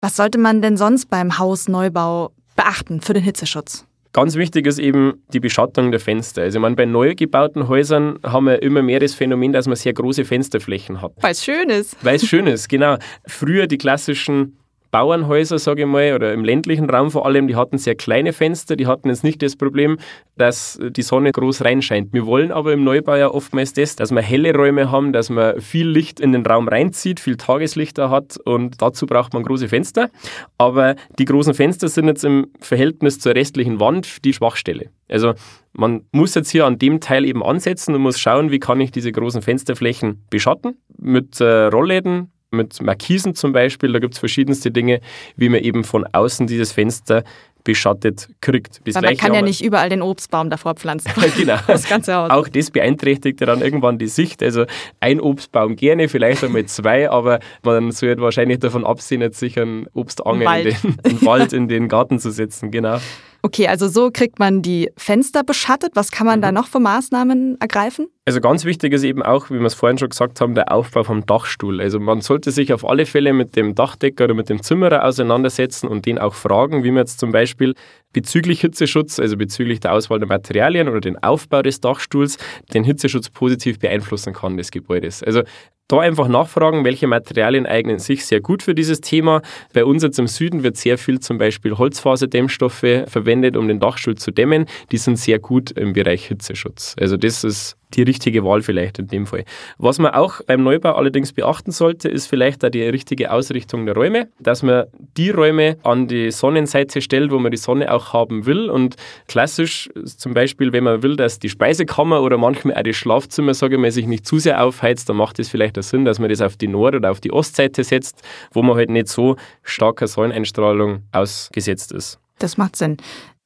Was 0.00 0.16
sollte 0.16 0.38
man 0.38 0.60
denn 0.62 0.76
sonst 0.76 1.06
beim 1.06 1.38
Hausneubau 1.38 2.32
beachten 2.56 3.00
für 3.00 3.14
den 3.14 3.22
Hitzeschutz? 3.22 3.86
Ganz 4.12 4.34
wichtig 4.34 4.66
ist 4.66 4.78
eben 4.78 5.22
die 5.32 5.40
Beschattung 5.40 5.90
der 5.90 6.00
Fenster. 6.00 6.42
Also 6.42 6.58
ich 6.58 6.62
meine, 6.62 6.76
bei 6.76 6.84
neu 6.84 7.14
gebauten 7.14 7.68
Häusern 7.68 8.18
haben 8.22 8.44
wir 8.44 8.60
immer 8.62 8.82
mehr 8.82 9.00
das 9.00 9.14
Phänomen, 9.14 9.52
dass 9.52 9.66
man 9.66 9.76
sehr 9.76 9.94
große 9.94 10.26
Fensterflächen 10.26 11.00
hat. 11.00 11.12
Weil 11.22 11.32
es 11.32 11.42
schön 11.42 11.70
ist. 11.70 11.96
Weil 12.04 12.16
es 12.16 12.26
schön 12.26 12.46
ist, 12.46 12.68
genau. 12.68 12.98
Früher 13.26 13.66
die 13.66 13.78
klassischen 13.78 14.58
Bauernhäuser, 14.92 15.58
sage 15.58 15.82
ich 15.82 15.88
mal, 15.88 16.14
oder 16.14 16.34
im 16.34 16.44
ländlichen 16.44 16.88
Raum 16.88 17.10
vor 17.10 17.24
allem, 17.24 17.48
die 17.48 17.56
hatten 17.56 17.78
sehr 17.78 17.94
kleine 17.94 18.34
Fenster, 18.34 18.76
die 18.76 18.86
hatten 18.86 19.08
jetzt 19.08 19.24
nicht 19.24 19.40
das 19.40 19.56
Problem, 19.56 19.98
dass 20.36 20.78
die 20.82 21.00
Sonne 21.00 21.32
groß 21.32 21.64
reinscheint. 21.64 22.12
Wir 22.12 22.26
wollen 22.26 22.52
aber 22.52 22.74
im 22.74 22.84
Neubau 22.84 23.16
ja 23.16 23.28
oftmals 23.28 23.72
das, 23.72 23.96
dass 23.96 24.10
wir 24.10 24.20
helle 24.20 24.54
Räume 24.54 24.90
haben, 24.90 25.14
dass 25.14 25.30
man 25.30 25.60
viel 25.62 25.88
Licht 25.88 26.20
in 26.20 26.32
den 26.32 26.44
Raum 26.44 26.68
reinzieht, 26.68 27.20
viel 27.20 27.38
Tageslichter 27.38 28.10
hat 28.10 28.36
und 28.44 28.82
dazu 28.82 29.06
braucht 29.06 29.32
man 29.32 29.42
große 29.44 29.68
Fenster. 29.68 30.10
Aber 30.58 30.94
die 31.18 31.24
großen 31.24 31.54
Fenster 31.54 31.88
sind 31.88 32.06
jetzt 32.08 32.24
im 32.24 32.48
Verhältnis 32.60 33.18
zur 33.18 33.34
restlichen 33.34 33.80
Wand 33.80 34.22
die 34.26 34.34
Schwachstelle. 34.34 34.90
Also 35.08 35.32
man 35.72 36.04
muss 36.12 36.34
jetzt 36.34 36.50
hier 36.50 36.66
an 36.66 36.78
dem 36.78 37.00
Teil 37.00 37.24
eben 37.24 37.42
ansetzen 37.42 37.94
und 37.94 38.02
muss 38.02 38.20
schauen, 38.20 38.50
wie 38.50 38.60
kann 38.60 38.80
ich 38.80 38.90
diese 38.90 39.10
großen 39.10 39.40
Fensterflächen 39.40 40.26
beschatten 40.28 40.76
mit 40.98 41.40
äh, 41.40 41.64
Rollläden, 41.68 42.30
mit 42.52 42.80
Markisen 42.82 43.34
zum 43.34 43.52
Beispiel. 43.52 43.92
Da 43.92 43.98
gibt 43.98 44.14
es 44.14 44.20
verschiedenste 44.20 44.70
Dinge, 44.70 45.00
wie 45.36 45.48
man 45.48 45.60
eben 45.60 45.84
von 45.84 46.06
außen 46.12 46.46
dieses 46.46 46.72
Fenster 46.72 47.24
beschattet 47.64 48.28
kriegt. 48.40 48.80
Das 48.84 49.00
man 49.00 49.16
kann 49.16 49.34
ja 49.34 49.42
nicht 49.42 49.62
überall 49.62 49.88
den 49.88 50.02
Obstbaum 50.02 50.50
davor 50.50 50.74
pflanzen. 50.74 51.12
genau. 51.36 51.58
Das 51.66 51.88
ganze 51.88 52.14
Haus. 52.14 52.30
Auch 52.30 52.48
das 52.48 52.70
beeinträchtigt 52.70 53.40
ja 53.40 53.46
dann 53.46 53.62
irgendwann 53.62 53.98
die 53.98 54.08
Sicht. 54.08 54.42
Also 54.42 54.66
ein 55.00 55.20
Obstbaum 55.20 55.76
gerne, 55.76 56.08
vielleicht 56.08 56.44
einmal 56.44 56.66
zwei, 56.66 57.08
aber 57.08 57.40
man 57.62 57.92
sollte 57.92 58.20
wahrscheinlich 58.20 58.58
davon 58.58 58.84
absehen, 58.84 59.20
jetzt 59.20 59.38
sich 59.38 59.58
einen 59.58 59.86
Obstangel 59.94 60.42
in 60.42 60.64
den, 60.64 60.96
in 61.04 61.18
den 61.18 61.26
Wald, 61.26 61.52
in 61.52 61.68
den 61.68 61.88
Garten 61.88 62.18
zu 62.18 62.30
setzen. 62.30 62.70
Genau. 62.70 62.98
Okay, 63.44 63.66
also 63.66 63.88
so 63.88 64.12
kriegt 64.12 64.38
man 64.38 64.62
die 64.62 64.88
Fenster 64.96 65.42
beschattet. 65.42 65.92
Was 65.94 66.12
kann 66.12 66.28
man 66.28 66.38
mhm. 66.38 66.42
da 66.42 66.52
noch 66.52 66.68
für 66.68 66.78
Maßnahmen 66.78 67.60
ergreifen? 67.60 68.06
Also 68.24 68.40
ganz 68.40 68.64
wichtig 68.64 68.92
ist 68.92 69.02
eben 69.02 69.20
auch, 69.20 69.50
wie 69.50 69.58
wir 69.58 69.66
es 69.66 69.74
vorhin 69.74 69.98
schon 69.98 70.10
gesagt 70.10 70.40
haben, 70.40 70.54
der 70.54 70.70
Aufbau 70.70 71.02
vom 71.02 71.26
Dachstuhl. 71.26 71.80
Also 71.80 71.98
man 71.98 72.20
sollte 72.20 72.52
sich 72.52 72.72
auf 72.72 72.88
alle 72.88 73.04
Fälle 73.04 73.32
mit 73.32 73.56
dem 73.56 73.74
Dachdecker 73.74 74.24
oder 74.24 74.34
mit 74.34 74.48
dem 74.48 74.62
Zimmerer 74.62 75.04
auseinandersetzen 75.04 75.88
und 75.88 76.06
den 76.06 76.20
auch 76.20 76.34
fragen, 76.34 76.84
wie 76.84 76.92
man 76.92 76.98
jetzt 76.98 77.18
zum 77.18 77.32
Beispiel 77.32 77.74
bezüglich 78.12 78.60
Hitzeschutz, 78.60 79.18
also 79.18 79.36
bezüglich 79.36 79.80
der 79.80 79.92
Auswahl 79.92 80.20
der 80.20 80.28
Materialien 80.28 80.88
oder 80.88 81.00
den 81.00 81.20
Aufbau 81.20 81.62
des 81.62 81.80
Dachstuhls, 81.80 82.38
den 82.72 82.84
Hitzeschutz 82.84 83.28
positiv 83.28 83.80
beeinflussen 83.80 84.34
kann 84.34 84.56
des 84.56 84.70
Gebäudes. 84.70 85.20
Also 85.20 85.42
da 85.88 86.00
einfach 86.00 86.28
nachfragen, 86.28 86.84
welche 86.84 87.06
Materialien 87.06 87.66
eignen 87.66 87.98
sich 87.98 88.24
sehr 88.24 88.40
gut 88.40 88.62
für 88.62 88.74
dieses 88.74 89.00
Thema. 89.00 89.42
Bei 89.74 89.84
uns 89.84 90.02
jetzt 90.02 90.18
im 90.18 90.26
Süden 90.26 90.62
wird 90.62 90.76
sehr 90.76 90.96
viel 90.96 91.20
zum 91.20 91.38
Beispiel 91.38 91.76
Holzfaserdämmstoffe 91.76 93.04
verwendet, 93.06 93.56
um 93.56 93.68
den 93.68 93.80
Dachstuhl 93.80 94.14
zu 94.14 94.30
dämmen. 94.30 94.66
Die 94.90 94.96
sind 94.96 95.18
sehr 95.18 95.38
gut 95.38 95.70
im 95.72 95.92
Bereich 95.92 96.26
Hitzeschutz. 96.26 96.96
Also 96.98 97.16
das 97.16 97.44
ist 97.44 97.76
die 97.94 98.02
richtige 98.02 98.44
Wahl 98.44 98.62
vielleicht 98.62 98.98
in 98.98 99.08
dem 99.08 99.26
Fall. 99.26 99.44
Was 99.78 99.98
man 99.98 100.12
auch 100.12 100.40
beim 100.46 100.62
Neubau 100.62 100.92
allerdings 100.92 101.32
beachten 101.32 101.72
sollte, 101.72 102.08
ist 102.08 102.26
vielleicht 102.26 102.62
da 102.62 102.70
die 102.70 102.82
richtige 102.82 103.30
Ausrichtung 103.30 103.86
der 103.86 103.94
Räume, 103.94 104.28
dass 104.38 104.62
man 104.62 104.84
die 105.16 105.30
Räume 105.30 105.76
an 105.82 106.08
die 106.08 106.30
Sonnenseite 106.30 107.00
stellt, 107.00 107.30
wo 107.30 107.38
man 107.38 107.50
die 107.50 107.58
Sonne 107.58 107.92
auch 107.92 108.12
haben 108.12 108.46
will. 108.46 108.70
Und 108.70 108.96
klassisch 109.28 109.90
zum 110.04 110.34
Beispiel, 110.34 110.72
wenn 110.72 110.84
man 110.84 111.02
will, 111.02 111.16
dass 111.16 111.38
die 111.38 111.48
Speisekammer 111.48 112.22
oder 112.22 112.38
manchmal 112.38 112.76
auch 112.76 112.82
das 112.82 112.96
Schlafzimmer, 112.96 113.54
sage 113.54 113.74
ich 113.74 113.80
mal, 113.80 113.90
sich 113.90 114.06
nicht 114.06 114.26
zu 114.26 114.38
sehr 114.38 114.64
aufheizt, 114.64 115.08
dann 115.08 115.16
macht 115.16 115.38
es 115.38 115.48
vielleicht 115.48 115.71
auch 115.78 115.82
Sinn, 115.82 116.04
dass 116.04 116.18
man 116.18 116.28
das 116.28 116.40
auf 116.40 116.56
die 116.56 116.68
Nord- 116.68 116.94
oder 116.94 117.10
auf 117.10 117.20
die 117.20 117.32
Ostseite 117.32 117.84
setzt, 117.84 118.22
wo 118.52 118.62
man 118.62 118.76
halt 118.76 118.90
nicht 118.90 119.08
so 119.08 119.36
starker 119.62 120.06
Sonneneinstrahlung 120.06 121.02
ausgesetzt 121.12 121.92
ist. 121.92 122.18
Das 122.38 122.56
macht 122.56 122.76
Sinn. 122.76 122.96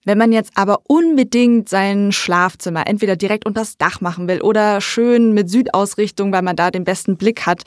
Wenn 0.04 0.18
man 0.18 0.30
jetzt 0.30 0.52
aber 0.54 0.78
unbedingt 0.86 1.68
sein 1.68 2.12
Schlafzimmer 2.12 2.86
entweder 2.86 3.16
direkt 3.16 3.44
unter 3.44 3.62
das 3.62 3.76
Dach 3.76 4.00
machen 4.00 4.28
will 4.28 4.40
oder 4.40 4.80
schön 4.80 5.32
mit 5.32 5.50
Südausrichtung, 5.50 6.32
weil 6.32 6.42
man 6.42 6.54
da 6.54 6.70
den 6.70 6.84
besten 6.84 7.16
Blick 7.16 7.44
hat, 7.44 7.62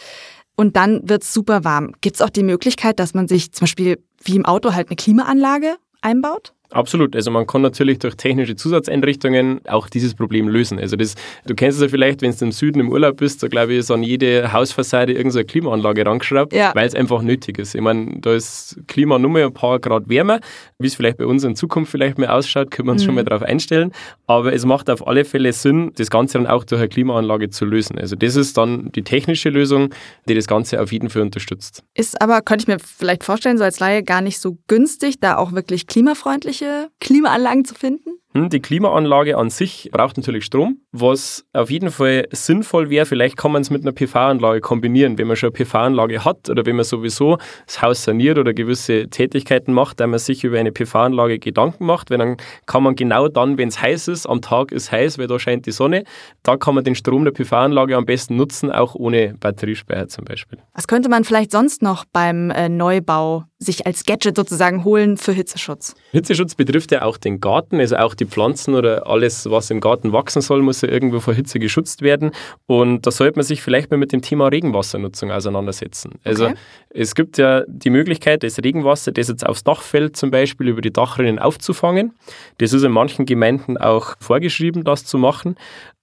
und 0.60 0.76
dann 0.76 1.08
wird 1.08 1.24
es 1.24 1.34
super 1.34 1.64
warm. 1.64 1.94
Gibt 2.02 2.18
es 2.18 2.22
auch 2.22 2.30
die 2.30 2.44
Möglichkeit, 2.44 3.00
dass 3.00 3.14
man 3.14 3.30
sich 3.30 3.54
zum 3.54 3.64
Beispiel 3.64 4.04
wie 4.22 4.36
im 4.36 4.46
Auto 4.46 4.74
halt 4.74 4.90
eine 4.90 4.98
Klimaanlage 4.98 5.78
einbaut? 6.02 6.54
Absolut. 6.72 7.16
Also 7.16 7.32
man 7.32 7.48
kann 7.48 7.64
natürlich 7.64 7.98
durch 7.98 8.16
technische 8.16 8.56
Zusatzeinrichtungen 8.56 9.62
auch 9.68 9.90
dieses 9.90 10.14
Problem 10.14 10.48
lösen. 10.48 10.80
Also 10.80 10.96
das, 10.96 11.16
du 11.48 11.56
kennst 11.56 11.78
es 11.78 11.82
ja 11.82 11.90
vielleicht, 11.90 12.22
wenn 12.22 12.32
du 12.32 12.46
im 12.46 12.52
Süden 12.52 12.80
im 12.80 12.90
Urlaub 12.92 13.18
bist, 13.18 13.42
da 13.42 13.48
glaube 13.48 13.74
ich, 13.74 13.80
ist 13.80 13.92
an 13.92 14.04
jede 14.04 14.54
Hausfassade 14.54 15.14
irgendeine 15.14 15.46
Klimaanlage 15.46 16.06
rangeschraubt, 16.06 16.54
ja. 16.54 16.72
weil 16.76 16.88
es 16.88 16.94
einfach 16.94 17.24
nötig 17.24 17.58
ist. 17.58 17.74
Ich 17.74 17.82
meine, 17.82 18.20
da 18.20 18.34
ist 18.34 18.80
Klima 18.88 19.18
nur 19.18 19.32
mal 19.32 19.44
ein 19.44 19.54
paar 19.54 19.80
Grad 19.80 20.10
wärmer, 20.10 20.40
wie 20.78 20.88
es 20.88 20.96
vielleicht 20.96 21.18
bei 21.18 21.26
uns 21.26 21.44
in 21.44 21.56
Zukunft 21.56 21.92
vielleicht 21.92 22.20
mal 22.20 22.28
ausschaut, 22.28 22.70
können 22.70 22.88
wir 22.88 22.92
uns 22.92 23.02
mhm. 23.02 23.06
schon 23.08 23.16
mal 23.16 23.24
darauf 23.24 23.42
einstellen. 23.42 23.92
Aber 24.28 24.54
es 24.54 24.64
macht 24.64 24.92
auf 24.92 25.08
alle 25.08 25.26
Fälle 25.26 25.52
Sinn, 25.54 25.92
das 25.96 26.12
Ganze 26.12 26.38
dann 26.38 26.46
auch 26.46 26.64
durch 26.64 26.80
eine 26.80 26.90
Klimaanlage 26.90 27.50
zu 27.50 27.66
lösen. 27.66 27.98
Also 27.98 28.16
das 28.16 28.36
ist 28.36 28.58
dann 28.58 28.92
die 28.92 29.04
technische 29.04 29.50
Lösung, 29.50 29.90
die 30.28 30.36
das 30.36 30.46
Ganze 30.46 30.80
auf 30.80 30.92
jeden 30.92 31.10
Fall 31.10 31.24
unterstützt. 31.24 31.84
Ist 31.96 32.22
aber, 32.22 32.42
könnte 32.42 32.64
ich 32.64 32.68
mir 32.68 32.78
vielleicht 32.80 33.24
vorstellen, 33.24 33.58
so 33.58 33.64
als 33.64 33.80
Laie 33.80 34.04
gar 34.04 34.22
nicht 34.22 34.40
so 34.40 34.58
günstig, 34.68 35.20
da 35.20 35.38
auch 35.38 35.54
wirklich 35.54 35.88
klimafreundlich 35.88 36.59
solche 36.60 36.92
Klimaanlagen 37.00 37.66
zu 37.66 37.74
finden? 37.76 38.20
Hm, 38.36 38.50
die 38.50 38.60
Klimaanlage 38.60 39.38
an 39.38 39.50
sich 39.50 39.90
braucht 39.92 40.18
natürlich 40.18 40.46
Strom, 40.46 40.82
was 40.92 41.46
auf 41.52 41.72
jeden 41.72 41.90
Fall 41.90 42.28
sinnvoll 42.32 42.92
wäre. 42.92 43.08
Vielleicht 43.08 43.38
kann 43.38 43.52
man 43.52 43.64
es 43.64 43.72
mit 43.72 43.82
einer 43.82 43.92
PV-Anlage 43.92 44.62
kombinieren, 44.62 45.18
wenn 45.18 45.26
man 45.26 45.36
schon 45.36 45.48
eine 45.48 45.54
PV-Anlage 45.54 46.24
hat 46.24 46.48
oder 46.48 46.64
wenn 46.68 46.76
man 46.76 46.86
sowieso 46.86 47.40
das 47.66 47.82
Haus 47.82 48.04
saniert 48.04 48.38
oder 48.38 48.54
gewisse 48.54 49.08
Tätigkeiten 49.10 49.74
macht, 49.74 50.00
da 50.00 50.06
man 50.06 50.20
sich 50.20 50.44
über 50.44 50.60
eine 50.60 50.72
PV-Anlage 50.72 51.40
Gedanken 51.40 51.88
macht, 51.88 52.12
weil 52.12 52.20
dann 52.20 52.38
kann 52.68 52.84
man 52.84 52.96
genau 52.96 53.30
dann, 53.30 53.58
wenn 53.58 53.70
es 53.70 53.82
heiß 53.82 54.08
ist, 54.10 54.28
am 54.28 54.42
Tag 54.42 54.72
ist 54.72 54.92
heiß, 54.92 55.18
weil 55.18 55.26
da 55.26 55.40
scheint 55.40 55.66
die 55.66 55.72
Sonne, 55.72 56.04
da 56.44 56.56
kann 56.56 56.76
man 56.76 56.84
den 56.84 56.94
Strom 56.94 57.24
der 57.26 57.32
PV-Anlage 57.32 57.98
am 57.98 58.06
besten 58.06 58.36
nutzen, 58.36 58.72
auch 58.72 58.94
ohne 58.94 59.34
Batteriespeicher 59.40 60.08
zum 60.08 60.26
Beispiel. 60.26 60.60
Was 60.76 60.88
könnte 60.88 61.10
man 61.10 61.24
vielleicht 61.24 61.52
sonst 61.52 61.82
noch 61.82 62.06
beim 62.06 62.52
äh, 62.52 62.70
Neubau 62.70 63.46
sich 63.58 63.88
als 63.88 64.06
Gadget 64.06 64.36
sozusagen 64.36 64.84
holen 64.84 65.18
für 65.18 65.32
Hitzeschutz? 65.32 65.96
Hitzeschutz 66.12 66.54
betrifft 66.54 66.92
ja 66.92 67.02
auch 67.02 67.18
den 67.18 67.40
Garten, 67.40 67.80
also 67.80 67.98
auch 67.98 68.14
die 68.20 68.26
Pflanzen 68.26 68.76
oder 68.76 69.08
alles, 69.08 69.50
was 69.50 69.70
im 69.70 69.80
Garten 69.80 70.12
wachsen 70.12 70.42
soll, 70.42 70.62
muss 70.62 70.82
ja 70.82 70.90
irgendwo 70.90 71.20
vor 71.20 71.34
Hitze 71.34 71.60
geschützt 71.60 72.02
werden. 72.02 72.32
Und 72.68 73.06
da 73.06 73.12
sollte 73.12 73.38
man 73.38 73.46
sich 73.46 73.62
vielleicht 73.62 73.92
mal 73.92 73.98
mit 73.98 74.12
dem 74.12 74.22
Thema 74.22 74.48
Regenwassernutzung 74.48 75.32
auseinandersetzen. 75.32 76.20
Also 76.24 76.48
okay. 76.48 76.56
es 76.90 77.16
gibt 77.16 77.38
ja 77.38 77.64
die 77.68 77.90
Möglichkeit, 77.90 78.44
das 78.44 78.60
Regenwasser, 78.64 79.12
das 79.12 79.28
jetzt 79.28 79.46
aufs 79.46 79.64
Dach 79.64 79.82
fällt, 79.82 80.16
zum 80.16 80.32
Beispiel 80.32 80.68
über 80.68 80.82
die 80.82 80.92
Dachrinnen 80.92 81.40
aufzufangen. 81.40 82.14
Das 82.58 82.74
ist 82.74 82.84
in 82.84 82.92
manchen 82.92 83.26
Gemeinden 83.26 83.78
auch 83.78 84.16
vorgeschrieben, 84.20 84.84
das 84.84 85.06
zu 85.06 85.18
machen. 85.18 85.56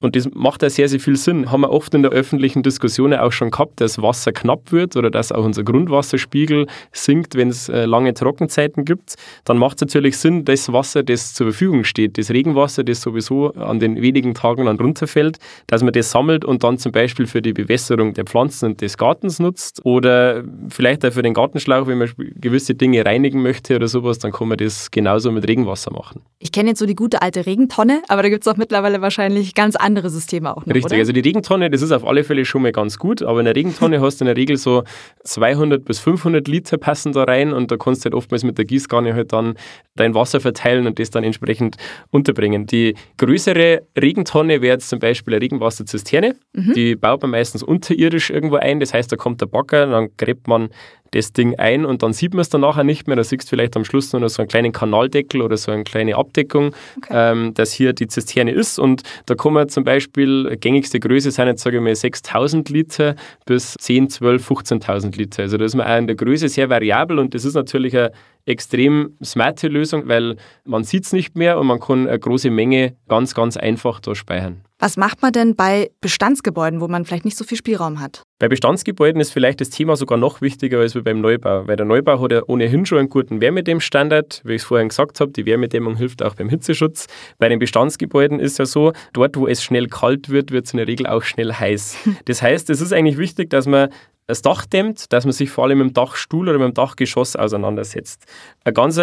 Und 0.02 0.14
das 0.14 0.28
macht 0.34 0.62
ja 0.62 0.68
sehr, 0.68 0.90
sehr 0.90 1.00
viel 1.00 1.16
Sinn. 1.16 1.50
Haben 1.50 1.62
wir 1.62 1.70
oft 1.70 1.94
in 1.94 2.02
der 2.02 2.10
öffentlichen 2.10 2.62
Diskussion 2.62 3.14
auch 3.14 3.32
schon 3.32 3.50
gehabt, 3.50 3.80
dass 3.80 4.02
Wasser 4.02 4.30
knapp 4.30 4.70
wird 4.70 4.94
oder 4.94 5.10
dass 5.10 5.32
auch 5.32 5.42
unser 5.42 5.64
Grundwasserspiegel 5.64 6.66
sinkt, 6.92 7.34
wenn 7.34 7.48
es 7.48 7.70
äh, 7.70 7.86
lange 7.86 8.12
Trockenzeiten 8.12 8.84
gibt. 8.84 9.14
Dann 9.44 9.56
macht 9.56 9.76
es 9.76 9.80
natürlich 9.80 10.18
Sinn, 10.18 10.44
das 10.44 10.70
Wasser, 10.70 11.02
das 11.02 11.32
zur 11.32 11.46
Verfügung 11.46 11.84
steht, 11.84 12.18
das 12.18 12.30
Regenwasser, 12.30 12.84
das 12.84 13.00
sowieso 13.00 13.54
an 13.54 13.80
den 13.80 14.02
wenigen 14.02 14.34
Tagen 14.34 14.66
dann 14.66 14.76
runterfällt, 14.76 15.38
dass 15.66 15.82
man 15.82 15.94
das 15.94 16.10
sammelt 16.10 16.44
und 16.44 16.62
dann 16.62 16.76
zum 16.76 16.92
Beispiel 16.92 17.26
für 17.26 17.40
die 17.40 17.54
Bewässerung 17.54 18.12
der 18.12 18.24
Pflanzen 18.24 18.66
und 18.66 18.82
des 18.82 18.98
Gartens 18.98 19.38
nutzt 19.38 19.80
oder 19.86 20.44
vielleicht 20.68 21.06
auch 21.06 21.12
für 21.12 21.22
den 21.22 21.32
Gartenschlauch, 21.32 21.86
wenn 21.86 21.96
man 21.96 22.10
gewisse 22.16 22.74
Dinge 22.74 23.06
reinigen 23.06 23.40
möchte 23.40 23.76
oder 23.76 23.88
sowas, 23.88 24.18
dann 24.18 24.32
kann 24.32 24.48
man 24.48 24.58
das 24.58 24.90
genauso 24.90 25.32
mit 25.32 25.48
Regenwasser 25.48 25.90
machen. 25.90 26.20
Ich 26.38 26.52
kenne 26.52 26.70
jetzt 26.70 26.80
so 26.80 26.86
die 26.86 26.94
gute 26.94 27.22
alte 27.22 27.46
Regentonne, 27.46 28.02
aber 28.08 28.22
da 28.22 28.28
gibt 28.28 28.46
es 28.46 28.52
auch 28.52 28.58
mittlerweile 28.58 29.00
wahrscheinlich 29.00 29.54
ganz 29.54 29.74
andere 29.74 29.85
andere 29.86 30.10
Systeme 30.10 30.50
auch 30.54 30.66
noch, 30.66 30.74
Richtig, 30.74 30.92
oder? 30.92 30.96
also 30.96 31.12
die 31.12 31.20
Regentonne, 31.20 31.70
das 31.70 31.80
ist 31.80 31.92
auf 31.92 32.04
alle 32.04 32.24
Fälle 32.24 32.44
schon 32.44 32.62
mal 32.62 32.72
ganz 32.72 32.98
gut, 32.98 33.22
aber 33.22 33.38
in 33.38 33.44
der 33.44 33.54
Regentonne 33.54 34.00
hast 34.00 34.20
du 34.20 34.24
in 34.24 34.26
der 34.26 34.36
Regel 34.36 34.56
so 34.56 34.82
200 35.24 35.84
bis 35.84 36.00
500 36.00 36.46
Liter 36.48 36.76
passen 36.76 37.12
da 37.12 37.24
rein 37.24 37.52
und 37.52 37.70
da 37.70 37.76
kannst 37.76 38.04
du 38.04 38.06
halt 38.06 38.14
oftmals 38.14 38.42
mit 38.42 38.58
der 38.58 38.64
Gießkanne 38.64 39.14
halt 39.14 39.32
dann 39.32 39.54
dein 39.94 40.14
Wasser 40.14 40.40
verteilen 40.40 40.86
und 40.86 40.98
das 40.98 41.10
dann 41.10 41.24
entsprechend 41.24 41.76
unterbringen. 42.10 42.66
Die 42.66 42.94
größere 43.16 43.82
Regentonne 43.98 44.60
wäre 44.60 44.74
jetzt 44.74 44.88
zum 44.88 44.98
Beispiel 44.98 45.34
eine 45.34 45.42
Regenwasserzisterne, 45.42 46.36
mhm. 46.52 46.72
die 46.74 46.96
baut 46.96 47.22
man 47.22 47.30
meistens 47.30 47.62
unterirdisch 47.62 48.30
irgendwo 48.30 48.56
ein, 48.56 48.80
das 48.80 48.92
heißt, 48.92 49.10
da 49.10 49.16
kommt 49.16 49.40
der 49.40 49.46
Bagger, 49.46 49.86
dann 49.86 50.08
gräbt 50.16 50.48
man 50.48 50.70
das 51.12 51.32
Ding 51.32 51.58
ein 51.58 51.84
und 51.84 52.02
dann 52.02 52.12
sieht 52.12 52.34
man 52.34 52.40
es 52.40 52.48
dann 52.48 52.60
nachher 52.60 52.84
nicht 52.84 53.06
mehr. 53.06 53.16
Da 53.16 53.24
siehst 53.24 53.44
du 53.44 53.48
vielleicht 53.48 53.76
am 53.76 53.84
Schluss 53.84 54.12
nur 54.12 54.20
noch 54.20 54.28
so 54.28 54.42
einen 54.42 54.48
kleinen 54.48 54.72
Kanaldeckel 54.72 55.42
oder 55.42 55.56
so 55.56 55.72
eine 55.72 55.84
kleine 55.84 56.16
Abdeckung, 56.16 56.74
okay. 56.96 57.12
ähm, 57.32 57.54
dass 57.54 57.72
hier 57.72 57.92
die 57.92 58.08
Zisterne 58.08 58.52
ist. 58.52 58.78
Und 58.78 59.02
da 59.26 59.34
kann 59.34 59.52
man 59.52 59.68
zum 59.68 59.84
Beispiel, 59.84 60.56
gängigste 60.56 61.00
Größe 61.00 61.30
sind 61.30 61.46
jetzt, 61.46 61.62
sage 61.62 61.76
ich 61.76 61.82
mal, 61.82 61.94
6000 61.94 62.68
Liter 62.68 63.16
bis 63.44 63.74
10, 63.78 64.10
12, 64.10 64.50
15.000 64.50 65.16
Liter. 65.16 65.42
Also 65.42 65.56
da 65.56 65.64
ist 65.64 65.74
man 65.74 65.86
auch 65.86 65.98
in 65.98 66.06
der 66.06 66.16
Größe 66.16 66.48
sehr 66.48 66.70
variabel 66.70 67.18
und 67.18 67.34
das 67.34 67.44
ist 67.44 67.54
natürlich 67.54 67.96
eine 67.96 68.12
extrem 68.46 69.16
smarte 69.22 69.68
Lösung, 69.68 70.08
weil 70.08 70.36
man 70.64 70.84
sieht 70.84 71.04
es 71.04 71.12
nicht 71.12 71.36
mehr 71.36 71.58
und 71.58 71.66
man 71.66 71.80
kann 71.80 72.06
eine 72.06 72.18
große 72.18 72.50
Menge 72.50 72.96
ganz, 73.08 73.34
ganz 73.34 73.56
einfach 73.56 74.00
da 74.00 74.14
speichern. 74.14 74.62
Was 74.78 74.96
macht 74.96 75.22
man 75.22 75.32
denn 75.32 75.56
bei 75.56 75.90
Bestandsgebäuden, 76.00 76.80
wo 76.80 76.88
man 76.88 77.04
vielleicht 77.04 77.24
nicht 77.24 77.36
so 77.36 77.44
viel 77.44 77.58
Spielraum 77.58 78.00
hat? 78.00 78.22
Bei 78.38 78.48
Bestandsgebäuden 78.48 79.18
ist 79.18 79.32
vielleicht 79.32 79.62
das 79.62 79.70
Thema 79.70 79.96
sogar 79.96 80.18
noch 80.18 80.42
wichtiger 80.42 80.80
als 80.80 80.92
beim 80.92 81.22
Neubau, 81.22 81.66
weil 81.66 81.76
der 81.76 81.86
Neubau 81.86 82.20
hat 82.20 82.32
ja 82.32 82.42
ohnehin 82.46 82.84
schon 82.84 82.98
einen 82.98 83.08
guten 83.08 83.40
Wärmedämmstandard, 83.40 84.42
wie 84.44 84.52
ich 84.52 84.60
es 84.60 84.66
vorhin 84.66 84.90
gesagt 84.90 85.20
habe, 85.20 85.32
die 85.32 85.46
Wärmedämmung 85.46 85.96
hilft 85.96 86.22
auch 86.22 86.34
beim 86.34 86.50
Hitzeschutz. 86.50 87.06
Bei 87.38 87.48
den 87.48 87.58
Bestandsgebäuden 87.58 88.38
ist 88.38 88.58
ja 88.58 88.66
so, 88.66 88.92
dort 89.14 89.38
wo 89.38 89.46
es 89.46 89.62
schnell 89.62 89.86
kalt 89.86 90.28
wird, 90.28 90.50
wird 90.50 90.66
es 90.66 90.74
in 90.74 90.76
der 90.76 90.86
Regel 90.86 91.06
auch 91.06 91.22
schnell 91.22 91.54
heiß. 91.54 91.96
Das 92.26 92.42
heißt, 92.42 92.68
es 92.68 92.82
ist 92.82 92.92
eigentlich 92.92 93.16
wichtig, 93.16 93.48
dass 93.48 93.66
man 93.66 93.88
das 94.26 94.42
Dach 94.42 94.66
dämmt, 94.66 95.12
dass 95.14 95.24
man 95.24 95.32
sich 95.32 95.48
vor 95.48 95.64
allem 95.64 95.78
mit 95.78 95.88
dem 95.88 95.94
Dachstuhl 95.94 96.48
oder 96.48 96.58
mit 96.58 96.68
dem 96.68 96.74
Dachgeschoss 96.74 97.36
auseinandersetzt. 97.36 98.24
Eine 98.64 98.74
ganz 98.74 99.00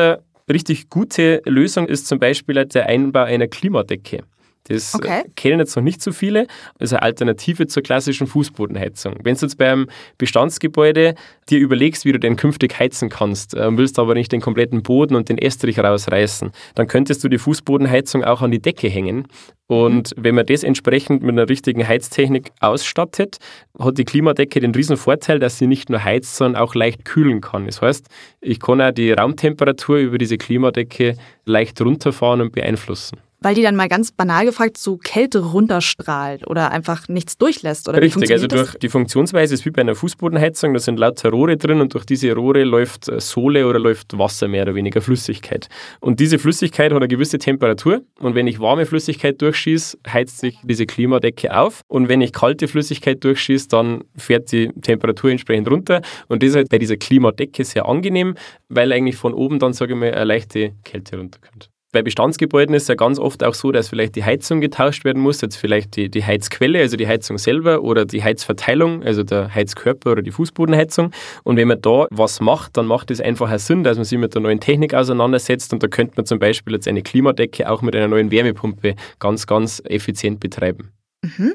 richtig 0.52 0.90
gute 0.90 1.42
Lösung 1.46 1.88
ist 1.88 2.06
zum 2.06 2.20
Beispiel 2.20 2.64
der 2.66 2.86
Einbau 2.86 3.24
einer 3.24 3.48
Klimadecke. 3.48 4.24
Das 4.66 4.96
okay. 4.96 5.24
kennen 5.36 5.60
jetzt 5.60 5.76
noch 5.76 5.84
nicht 5.84 6.02
so 6.02 6.12
viele. 6.12 6.48
Das 6.78 6.92
ist 6.92 6.94
eine 6.94 7.04
Alternative 7.04 7.68
zur 7.68 7.84
klassischen 7.84 8.28
Fußbodenheizung. 8.28 9.16
Wenn 9.24 9.36
du 9.36 9.42
jetzt 9.42 9.58
beim 9.58 9.88
Bestandsgebäude 10.18 11.16
dir 11.50 11.60
überlegst, 11.60 12.06
wie 12.06 12.14
du 12.14 12.20
denn 12.20 12.38
künftig 12.38 12.80
heizen 12.80 13.10
kannst, 13.10 13.56
äh, 13.56 13.78
willst 13.78 14.00
aber 14.00 14.14
nicht 14.14 14.32
den 14.32 14.40
kompletten 14.40 14.82
Boden 14.82 15.16
und 15.16 15.28
den 15.28 15.38
Estrich 15.38 15.80
rausreißen, 15.80 16.52
dann 16.76 16.88
könntest 16.88 17.24
du 17.24 17.30
die 17.30 17.38
Fußbodenheizung 17.38 18.24
auch 18.24 18.42
an 18.42 18.52
die 18.52 18.62
Decke 18.62 18.88
hängen. 18.88 19.28
Und 19.68 20.16
mhm. 20.16 20.24
wenn 20.24 20.36
man 20.36 20.46
das 20.46 20.64
entsprechend 20.64 21.24
mit 21.24 21.32
einer 21.32 21.50
richtigen 21.50 21.86
Heiztechnik 21.86 22.52
ausstattet, 22.62 23.38
hat 23.78 23.98
die 23.98 24.06
Klimadecke 24.06 24.62
den 24.62 24.74
riesen 24.74 24.98
Vorteil, 24.98 25.40
dass 25.40 25.58
sie 25.58 25.68
nicht 25.68 25.90
nur 25.90 26.04
heizt, 26.04 26.38
sondern 26.38 26.62
auch 26.62 26.76
leicht 26.76 27.04
kühlen 27.04 27.42
kann. 27.42 27.66
Das 27.66 27.82
heißt, 27.82 28.08
ich 28.40 28.60
kann 28.60 28.80
auch 28.80 28.92
die 28.92 29.12
Raumtemperatur 29.12 29.98
über 29.98 30.18
diese 30.18 30.38
Klimadecke 30.38 31.18
leicht 31.46 31.82
runterfahren 31.82 32.42
und 32.42 32.54
beeinflussen 32.54 33.20
weil 33.44 33.56
die 33.56 33.62
dann 33.62 33.76
mal 33.76 33.90
ganz 33.90 34.12
banal 34.12 34.46
gefragt 34.46 34.78
so 34.78 34.98
Kälte 34.98 35.40
runterstrahlt 35.40 36.48
oder 36.48 36.72
einfach 36.72 37.08
nichts 37.10 37.38
durchlässt. 37.38 37.90
Oder 37.90 38.02
Richtig, 38.02 38.32
also 38.32 38.48
durch 38.48 38.72
das? 38.72 38.80
die 38.80 38.90
Funktionsweise 38.90 39.54
ist 39.54 39.66
wie 39.66 39.72
bei 39.72 39.82
einer 39.82 39.96
Fußbodenheizung, 39.96 40.74
da 40.74 40.80
sind 40.80 40.98
lauter 40.98 41.30
Rohre 41.30 41.58
drin 41.58 41.82
und 41.82 41.94
durch 41.94 42.06
diese 42.06 42.34
Rohre 42.34 42.64
läuft 42.64 43.10
äh, 43.10 43.20
Sohle 43.20 43.68
oder 43.68 43.80
läuft 43.80 44.18
Wasser 44.18 44.48
mehr 44.48 44.64
oder 44.64 44.76
weniger 44.76 45.02
Flüssigkeit. 45.02 45.68
Und 46.00 46.20
diese 46.20 46.40
Flüssigkeit 46.40 46.92
hat 46.92 46.98
eine 46.98 47.08
gewisse 47.08 47.38
Temperatur 47.38 48.02
und 48.20 48.36
wenn 48.36 48.48
ich 48.48 48.60
warme 48.60 48.86
Flüssigkeit 48.86 49.42
durchschieße, 49.42 49.98
heizt 50.08 50.40
sich 50.40 50.58
diese 50.64 50.86
Klimadecke 50.86 51.56
auf 51.56 51.82
und 51.88 52.08
wenn 52.08 52.22
ich 52.22 52.32
kalte 52.32 52.68
Flüssigkeit 52.68 53.24
durchschieße, 53.24 53.68
dann 53.68 54.04
fährt 54.16 54.52
die 54.52 54.70
Temperatur 54.82 55.32
entsprechend 55.32 55.70
runter 55.70 56.02
und 56.30 56.42
das 56.42 56.52
ist 56.52 56.56
halt 56.56 56.70
bei 56.70 56.80
dieser 56.80 56.96
Klimadecke 56.96 57.66
sehr 57.66 57.86
angenehm, 57.88 58.36
weil 58.70 58.94
eigentlich 58.94 59.18
von 59.18 59.34
oben 59.34 59.60
dann, 59.60 59.74
sage 59.74 59.94
ich 59.94 60.00
mal, 60.00 60.14
eine 60.14 60.24
leichte 60.24 60.74
Kälte 60.84 61.18
runterkommt. 61.18 61.73
Bei 61.94 62.02
Bestandsgebäuden 62.02 62.74
ist 62.74 62.84
es 62.84 62.88
ja 62.88 62.96
ganz 62.96 63.20
oft 63.20 63.44
auch 63.44 63.54
so, 63.54 63.72
dass 63.72 63.88
vielleicht 63.88 64.16
die 64.16 64.24
Heizung 64.24 64.62
getauscht 64.62 65.06
werden 65.06 65.22
muss, 65.22 65.42
jetzt 65.42 65.58
vielleicht 65.58 65.96
die, 65.96 66.10
die 66.10 66.24
Heizquelle, 66.26 66.80
also 66.80 66.98
die 66.98 67.08
Heizung 67.08 67.38
selber 67.38 67.84
oder 67.84 68.06
die 68.06 68.24
Heizverteilung, 68.24 69.04
also 69.04 69.22
der 69.22 69.54
Heizkörper 69.54 70.14
oder 70.14 70.24
die 70.24 70.32
Fußbodenheizung. 70.32 71.12
Und 71.44 71.58
wenn 71.58 71.68
man 71.68 71.80
da 71.80 72.08
was 72.10 72.42
macht, 72.42 72.78
dann 72.78 72.88
macht 72.88 73.12
es 73.12 73.22
einfach 73.22 73.48
einen 73.48 73.60
Sinn, 73.60 73.84
dass 73.84 73.98
man 73.98 74.06
sich 74.06 74.18
mit 74.18 74.34
der 74.34 74.42
neuen 74.42 74.60
Technik 74.60 74.96
auseinandersetzt 74.96 75.72
und 75.72 75.84
da 75.84 75.88
könnte 75.88 76.16
man 76.18 76.26
zum 76.26 76.40
Beispiel 76.40 76.74
jetzt 76.74 76.88
eine 76.88 77.04
Klimadecke 77.04 77.70
auch 77.70 77.84
mit 77.84 77.96
einer 77.96 78.08
neuen 78.08 78.32
Wärmepumpe 78.32 78.96
ganz, 79.20 79.46
ganz 79.46 79.80
effizient 79.86 80.40
betreiben. 80.40 80.92
Mhm. 81.22 81.54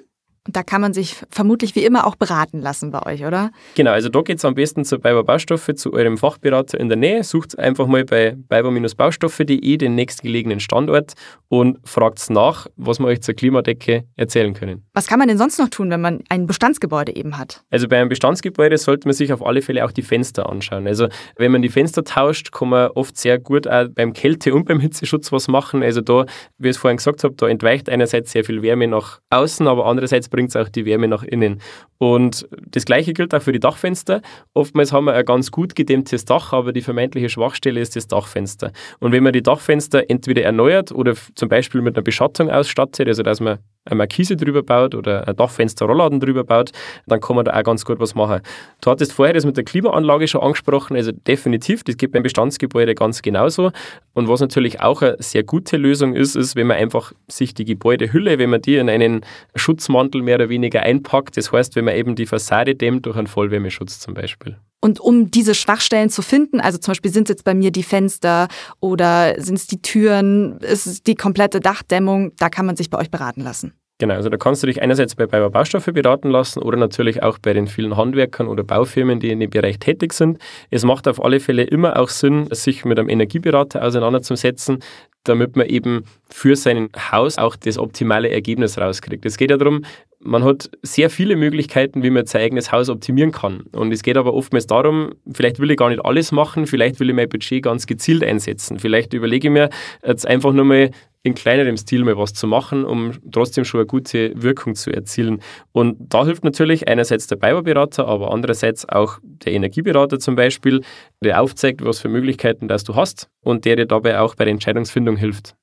Da 0.50 0.62
kann 0.62 0.80
man 0.80 0.94
sich 0.94 1.16
vermutlich 1.30 1.74
wie 1.76 1.84
immer 1.84 2.06
auch 2.06 2.16
beraten 2.16 2.60
lassen 2.60 2.90
bei 2.90 3.04
euch, 3.04 3.24
oder? 3.24 3.50
Genau, 3.74 3.92
also 3.92 4.08
da 4.08 4.22
geht 4.22 4.38
es 4.38 4.44
am 4.44 4.54
besten 4.54 4.84
zu 4.84 4.98
Biber 4.98 5.22
Baustoffe, 5.22 5.74
zu 5.74 5.92
eurem 5.92 6.16
Fachberater 6.16 6.80
in 6.80 6.88
der 6.88 6.96
Nähe. 6.96 7.22
Sucht 7.22 7.58
einfach 7.58 7.86
mal 7.86 8.04
bei 8.04 8.34
biber-baustoffe.de 8.36 9.76
den 9.76 9.94
nächstgelegenen 9.94 10.60
Standort 10.60 11.12
und 11.48 11.78
fragt 11.84 12.30
nach, 12.30 12.66
was 12.76 12.98
wir 12.98 13.06
euch 13.06 13.20
zur 13.20 13.34
Klimadecke 13.34 14.04
erzählen 14.16 14.54
können. 14.54 14.84
Was 14.94 15.06
kann 15.06 15.18
man 15.18 15.28
denn 15.28 15.38
sonst 15.38 15.58
noch 15.58 15.68
tun, 15.68 15.90
wenn 15.90 16.00
man 16.00 16.20
ein 16.28 16.46
Bestandsgebäude 16.46 17.14
eben 17.14 17.38
hat? 17.38 17.62
Also 17.70 17.88
bei 17.88 17.98
einem 17.98 18.08
Bestandsgebäude 18.08 18.76
sollte 18.78 19.06
man 19.06 19.14
sich 19.14 19.32
auf 19.32 19.44
alle 19.44 19.62
Fälle 19.62 19.84
auch 19.84 19.92
die 19.92 20.02
Fenster 20.02 20.48
anschauen. 20.48 20.86
Also 20.86 21.08
wenn 21.36 21.52
man 21.52 21.62
die 21.62 21.68
Fenster 21.68 22.04
tauscht, 22.04 22.52
kann 22.52 22.70
man 22.70 22.88
oft 22.92 23.16
sehr 23.16 23.38
gut 23.38 23.68
auch 23.68 23.86
beim 23.94 24.12
Kälte- 24.12 24.54
und 24.54 24.66
beim 24.66 24.80
Hitzeschutz 24.80 25.30
was 25.32 25.48
machen. 25.48 25.82
Also 25.82 26.00
da, 26.00 26.26
wie 26.58 26.68
ich 26.68 26.76
es 26.76 26.78
vorhin 26.78 26.96
gesagt 26.96 27.24
habe, 27.24 27.34
da 27.34 27.48
entweicht 27.48 27.88
einerseits 27.88 28.32
sehr 28.32 28.44
viel 28.44 28.62
Wärme 28.62 28.86
nach 28.86 29.20
außen, 29.30 29.66
aber 29.66 29.86
andererseits 29.86 30.28
bringt 30.38 30.50
es 30.50 30.56
auch 30.56 30.68
die 30.68 30.84
Wärme 30.84 31.08
nach 31.08 31.24
innen. 31.24 31.60
Und 31.98 32.48
das 32.70 32.84
Gleiche 32.84 33.12
gilt 33.12 33.34
auch 33.34 33.42
für 33.42 33.52
die 33.52 33.60
Dachfenster. 33.60 34.22
Oftmals 34.54 34.92
haben 34.92 35.06
wir 35.06 35.14
ein 35.14 35.24
ganz 35.24 35.50
gut 35.50 35.74
gedämmtes 35.74 36.24
Dach, 36.24 36.52
aber 36.52 36.72
die 36.72 36.82
vermeintliche 36.82 37.28
Schwachstelle 37.28 37.80
ist 37.80 37.96
das 37.96 38.06
Dachfenster. 38.06 38.72
Und 39.00 39.12
wenn 39.12 39.24
man 39.24 39.32
die 39.32 39.42
Dachfenster 39.42 40.08
entweder 40.08 40.42
erneuert 40.42 40.92
oder 40.92 41.14
zum 41.34 41.48
Beispiel 41.48 41.80
mit 41.80 41.96
einer 41.96 42.04
Beschattung 42.04 42.50
ausstattet, 42.50 43.08
also 43.08 43.22
dass 43.22 43.40
man 43.40 43.58
eine 43.84 43.96
Markise 43.96 44.36
drüber 44.36 44.62
baut 44.62 44.94
oder 44.94 45.26
ein 45.26 45.36
Dachfenster-Rollladen 45.36 46.20
drüber 46.20 46.44
baut, 46.44 46.72
dann 47.06 47.20
kann 47.20 47.36
man 47.36 47.44
da 47.44 47.58
auch 47.58 47.62
ganz 47.62 47.84
gut 47.84 47.98
was 48.00 48.14
machen. 48.14 48.40
Du 48.80 48.90
hattest 48.90 49.12
vorher 49.12 49.34
das 49.34 49.46
mit 49.46 49.56
der 49.56 49.64
Klimaanlage 49.64 50.28
schon 50.28 50.42
angesprochen, 50.42 50.96
also 50.96 51.10
definitiv, 51.12 51.84
das 51.84 51.96
geht 51.96 52.12
beim 52.12 52.22
Bestandsgebäude 52.22 52.94
ganz 52.94 53.22
genauso. 53.22 53.70
Und 54.12 54.28
was 54.28 54.40
natürlich 54.40 54.80
auch 54.80 55.02
eine 55.02 55.16
sehr 55.20 55.42
gute 55.42 55.76
Lösung 55.76 56.14
ist, 56.14 56.36
ist, 56.36 56.54
wenn 56.54 56.66
man 56.66 56.76
einfach 56.76 57.12
sich 57.28 57.54
die 57.54 57.64
Gebäudehülle, 57.64 58.38
wenn 58.38 58.50
man 58.50 58.62
die 58.62 58.76
in 58.76 58.90
einen 58.90 59.22
Schutzmantel 59.54 60.22
mehr 60.22 60.36
oder 60.36 60.48
weniger 60.48 60.82
einpackt, 60.82 61.36
das 61.36 61.52
heißt, 61.52 61.76
wenn 61.76 61.87
man 61.88 61.96
eben 61.96 62.14
die 62.14 62.26
Fassade 62.26 62.74
dämmt 62.74 63.06
durch 63.06 63.16
einen 63.16 63.26
Vollwärmeschutz 63.26 64.00
zum 64.00 64.14
Beispiel. 64.14 64.56
Und 64.80 65.00
um 65.00 65.30
diese 65.30 65.54
Schwachstellen 65.54 66.10
zu 66.10 66.22
finden, 66.22 66.60
also 66.60 66.78
zum 66.78 66.92
Beispiel 66.92 67.10
sind 67.10 67.28
es 67.28 67.34
jetzt 67.34 67.44
bei 67.44 67.54
mir 67.54 67.72
die 67.72 67.82
Fenster 67.82 68.48
oder 68.80 69.34
sind 69.40 69.56
es 69.56 69.66
die 69.66 69.82
Türen, 69.82 70.58
ist 70.58 70.86
es 70.86 71.02
die 71.02 71.16
komplette 71.16 71.60
Dachdämmung, 71.60 72.32
da 72.36 72.48
kann 72.48 72.66
man 72.66 72.76
sich 72.76 72.90
bei 72.90 72.98
euch 72.98 73.10
beraten 73.10 73.40
lassen. 73.40 73.72
Genau, 74.00 74.14
also 74.14 74.28
da 74.28 74.36
kannst 74.36 74.62
du 74.62 74.68
dich 74.68 74.80
einerseits 74.80 75.16
bei 75.16 75.26
Bayer 75.26 75.50
Baustoffe 75.50 75.92
beraten 75.92 76.30
lassen 76.30 76.62
oder 76.62 76.78
natürlich 76.78 77.24
auch 77.24 77.38
bei 77.38 77.52
den 77.52 77.66
vielen 77.66 77.96
Handwerkern 77.96 78.46
oder 78.46 78.62
Baufirmen, 78.62 79.18
die 79.18 79.30
in 79.30 79.40
dem 79.40 79.50
Bereich 79.50 79.80
tätig 79.80 80.12
sind. 80.12 80.38
Es 80.70 80.84
macht 80.84 81.08
auf 81.08 81.20
alle 81.22 81.40
Fälle 81.40 81.64
immer 81.64 81.98
auch 81.98 82.08
Sinn, 82.08 82.46
sich 82.52 82.84
mit 82.84 82.96
einem 83.00 83.08
Energieberater 83.08 83.84
auseinanderzusetzen, 83.84 84.78
damit 85.24 85.56
man 85.56 85.66
eben 85.66 86.04
für 86.30 86.54
sein 86.54 86.90
Haus 87.10 87.38
auch 87.38 87.56
das 87.56 87.76
optimale 87.76 88.30
Ergebnis 88.30 88.78
rauskriegt. 88.78 89.26
Es 89.26 89.36
geht 89.36 89.50
ja 89.50 89.56
darum, 89.56 89.82
man 90.28 90.44
hat 90.44 90.70
sehr 90.82 91.08
viele 91.10 91.36
Möglichkeiten, 91.36 92.02
wie 92.02 92.10
man 92.10 92.26
sein 92.26 92.42
eigenes 92.42 92.70
Haus 92.70 92.88
optimieren 92.90 93.32
kann. 93.32 93.62
Und 93.72 93.92
es 93.92 94.02
geht 94.02 94.16
aber 94.16 94.34
oftmals 94.34 94.66
darum, 94.66 95.14
vielleicht 95.32 95.58
will 95.58 95.70
ich 95.70 95.78
gar 95.78 95.88
nicht 95.88 96.04
alles 96.04 96.32
machen, 96.32 96.66
vielleicht 96.66 97.00
will 97.00 97.08
ich 97.08 97.16
mein 97.16 97.28
Budget 97.28 97.62
ganz 97.62 97.86
gezielt 97.86 98.22
einsetzen. 98.22 98.78
Vielleicht 98.78 99.14
überlege 99.14 99.48
ich 99.48 99.52
mir 99.52 99.70
jetzt 100.06 100.26
einfach 100.26 100.52
nur 100.52 100.66
mal 100.66 100.90
in 101.22 101.34
kleinerem 101.34 101.76
Stil 101.76 102.04
mal 102.04 102.16
was 102.16 102.34
zu 102.34 102.46
machen, 102.46 102.84
um 102.84 103.12
trotzdem 103.32 103.64
schon 103.64 103.80
eine 103.80 103.86
gute 103.86 104.32
Wirkung 104.40 104.74
zu 104.74 104.90
erzielen. 104.90 105.40
Und 105.72 105.96
da 105.98 106.24
hilft 106.24 106.44
natürlich 106.44 106.88
einerseits 106.88 107.26
der 107.26 107.36
Bauberater, 107.36 108.06
aber 108.06 108.30
andererseits 108.32 108.88
auch 108.88 109.18
der 109.22 109.52
Energieberater 109.52 110.18
zum 110.18 110.36
Beispiel, 110.36 110.82
der 111.24 111.40
aufzeigt, 111.40 111.84
was 111.84 112.00
für 112.00 112.08
Möglichkeiten 112.08 112.68
das 112.68 112.84
du 112.84 112.94
hast 112.94 113.28
und 113.40 113.64
der 113.64 113.76
dir 113.76 113.86
dabei 113.86 114.20
auch 114.20 114.34
bei 114.34 114.44
der 114.44 114.52
Entscheidungsfindung 114.52 115.16
hilft. 115.16 115.56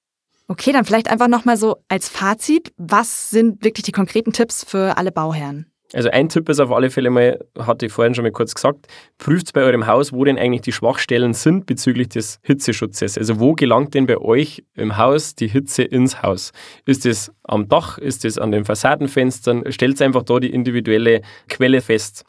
Okay, 0.47 0.71
dann 0.71 0.85
vielleicht 0.85 1.09
einfach 1.09 1.27
nochmal 1.27 1.57
so 1.57 1.77
als 1.87 2.07
Fazit, 2.07 2.71
was 2.77 3.31
sind 3.31 3.63
wirklich 3.63 3.83
die 3.83 3.91
konkreten 3.91 4.31
Tipps 4.31 4.63
für 4.63 4.97
alle 4.97 5.11
Bauherren? 5.11 5.65
Also 5.93 6.09
ein 6.09 6.29
Tipp 6.29 6.49
ist 6.49 6.59
auf 6.59 6.71
alle 6.71 6.89
Fälle 6.89 7.09
mal, 7.09 7.39
hatte 7.57 7.85
ich 7.85 7.91
vorhin 7.91 8.15
schon 8.15 8.23
mal 8.23 8.31
kurz 8.31 8.53
gesagt, 8.53 8.87
prüft 9.17 9.53
bei 9.53 9.61
eurem 9.61 9.87
Haus, 9.87 10.11
wo 10.13 10.25
denn 10.25 10.37
eigentlich 10.37 10.61
die 10.61 10.71
Schwachstellen 10.71 11.33
sind 11.33 11.67
bezüglich 11.67 12.09
des 12.09 12.39
Hitzeschutzes. 12.41 13.17
Also 13.17 13.39
wo 13.39 13.53
gelangt 13.53 13.93
denn 13.93 14.05
bei 14.05 14.17
euch 14.17 14.63
im 14.75 14.97
Haus 14.97 15.35
die 15.35 15.47
Hitze 15.47 15.83
ins 15.83 16.21
Haus? 16.21 16.51
Ist 16.85 17.05
es 17.05 17.31
am 17.43 17.69
Dach? 17.69 17.97
Ist 17.97 18.25
es 18.25 18.37
an 18.37 18.51
den 18.51 18.65
Fassadenfenstern? 18.65 19.71
Stellt 19.71 20.01
einfach 20.01 20.23
da 20.23 20.39
die 20.39 20.51
individuelle 20.51 21.21
Quelle 21.47 21.81
fest. 21.81 22.25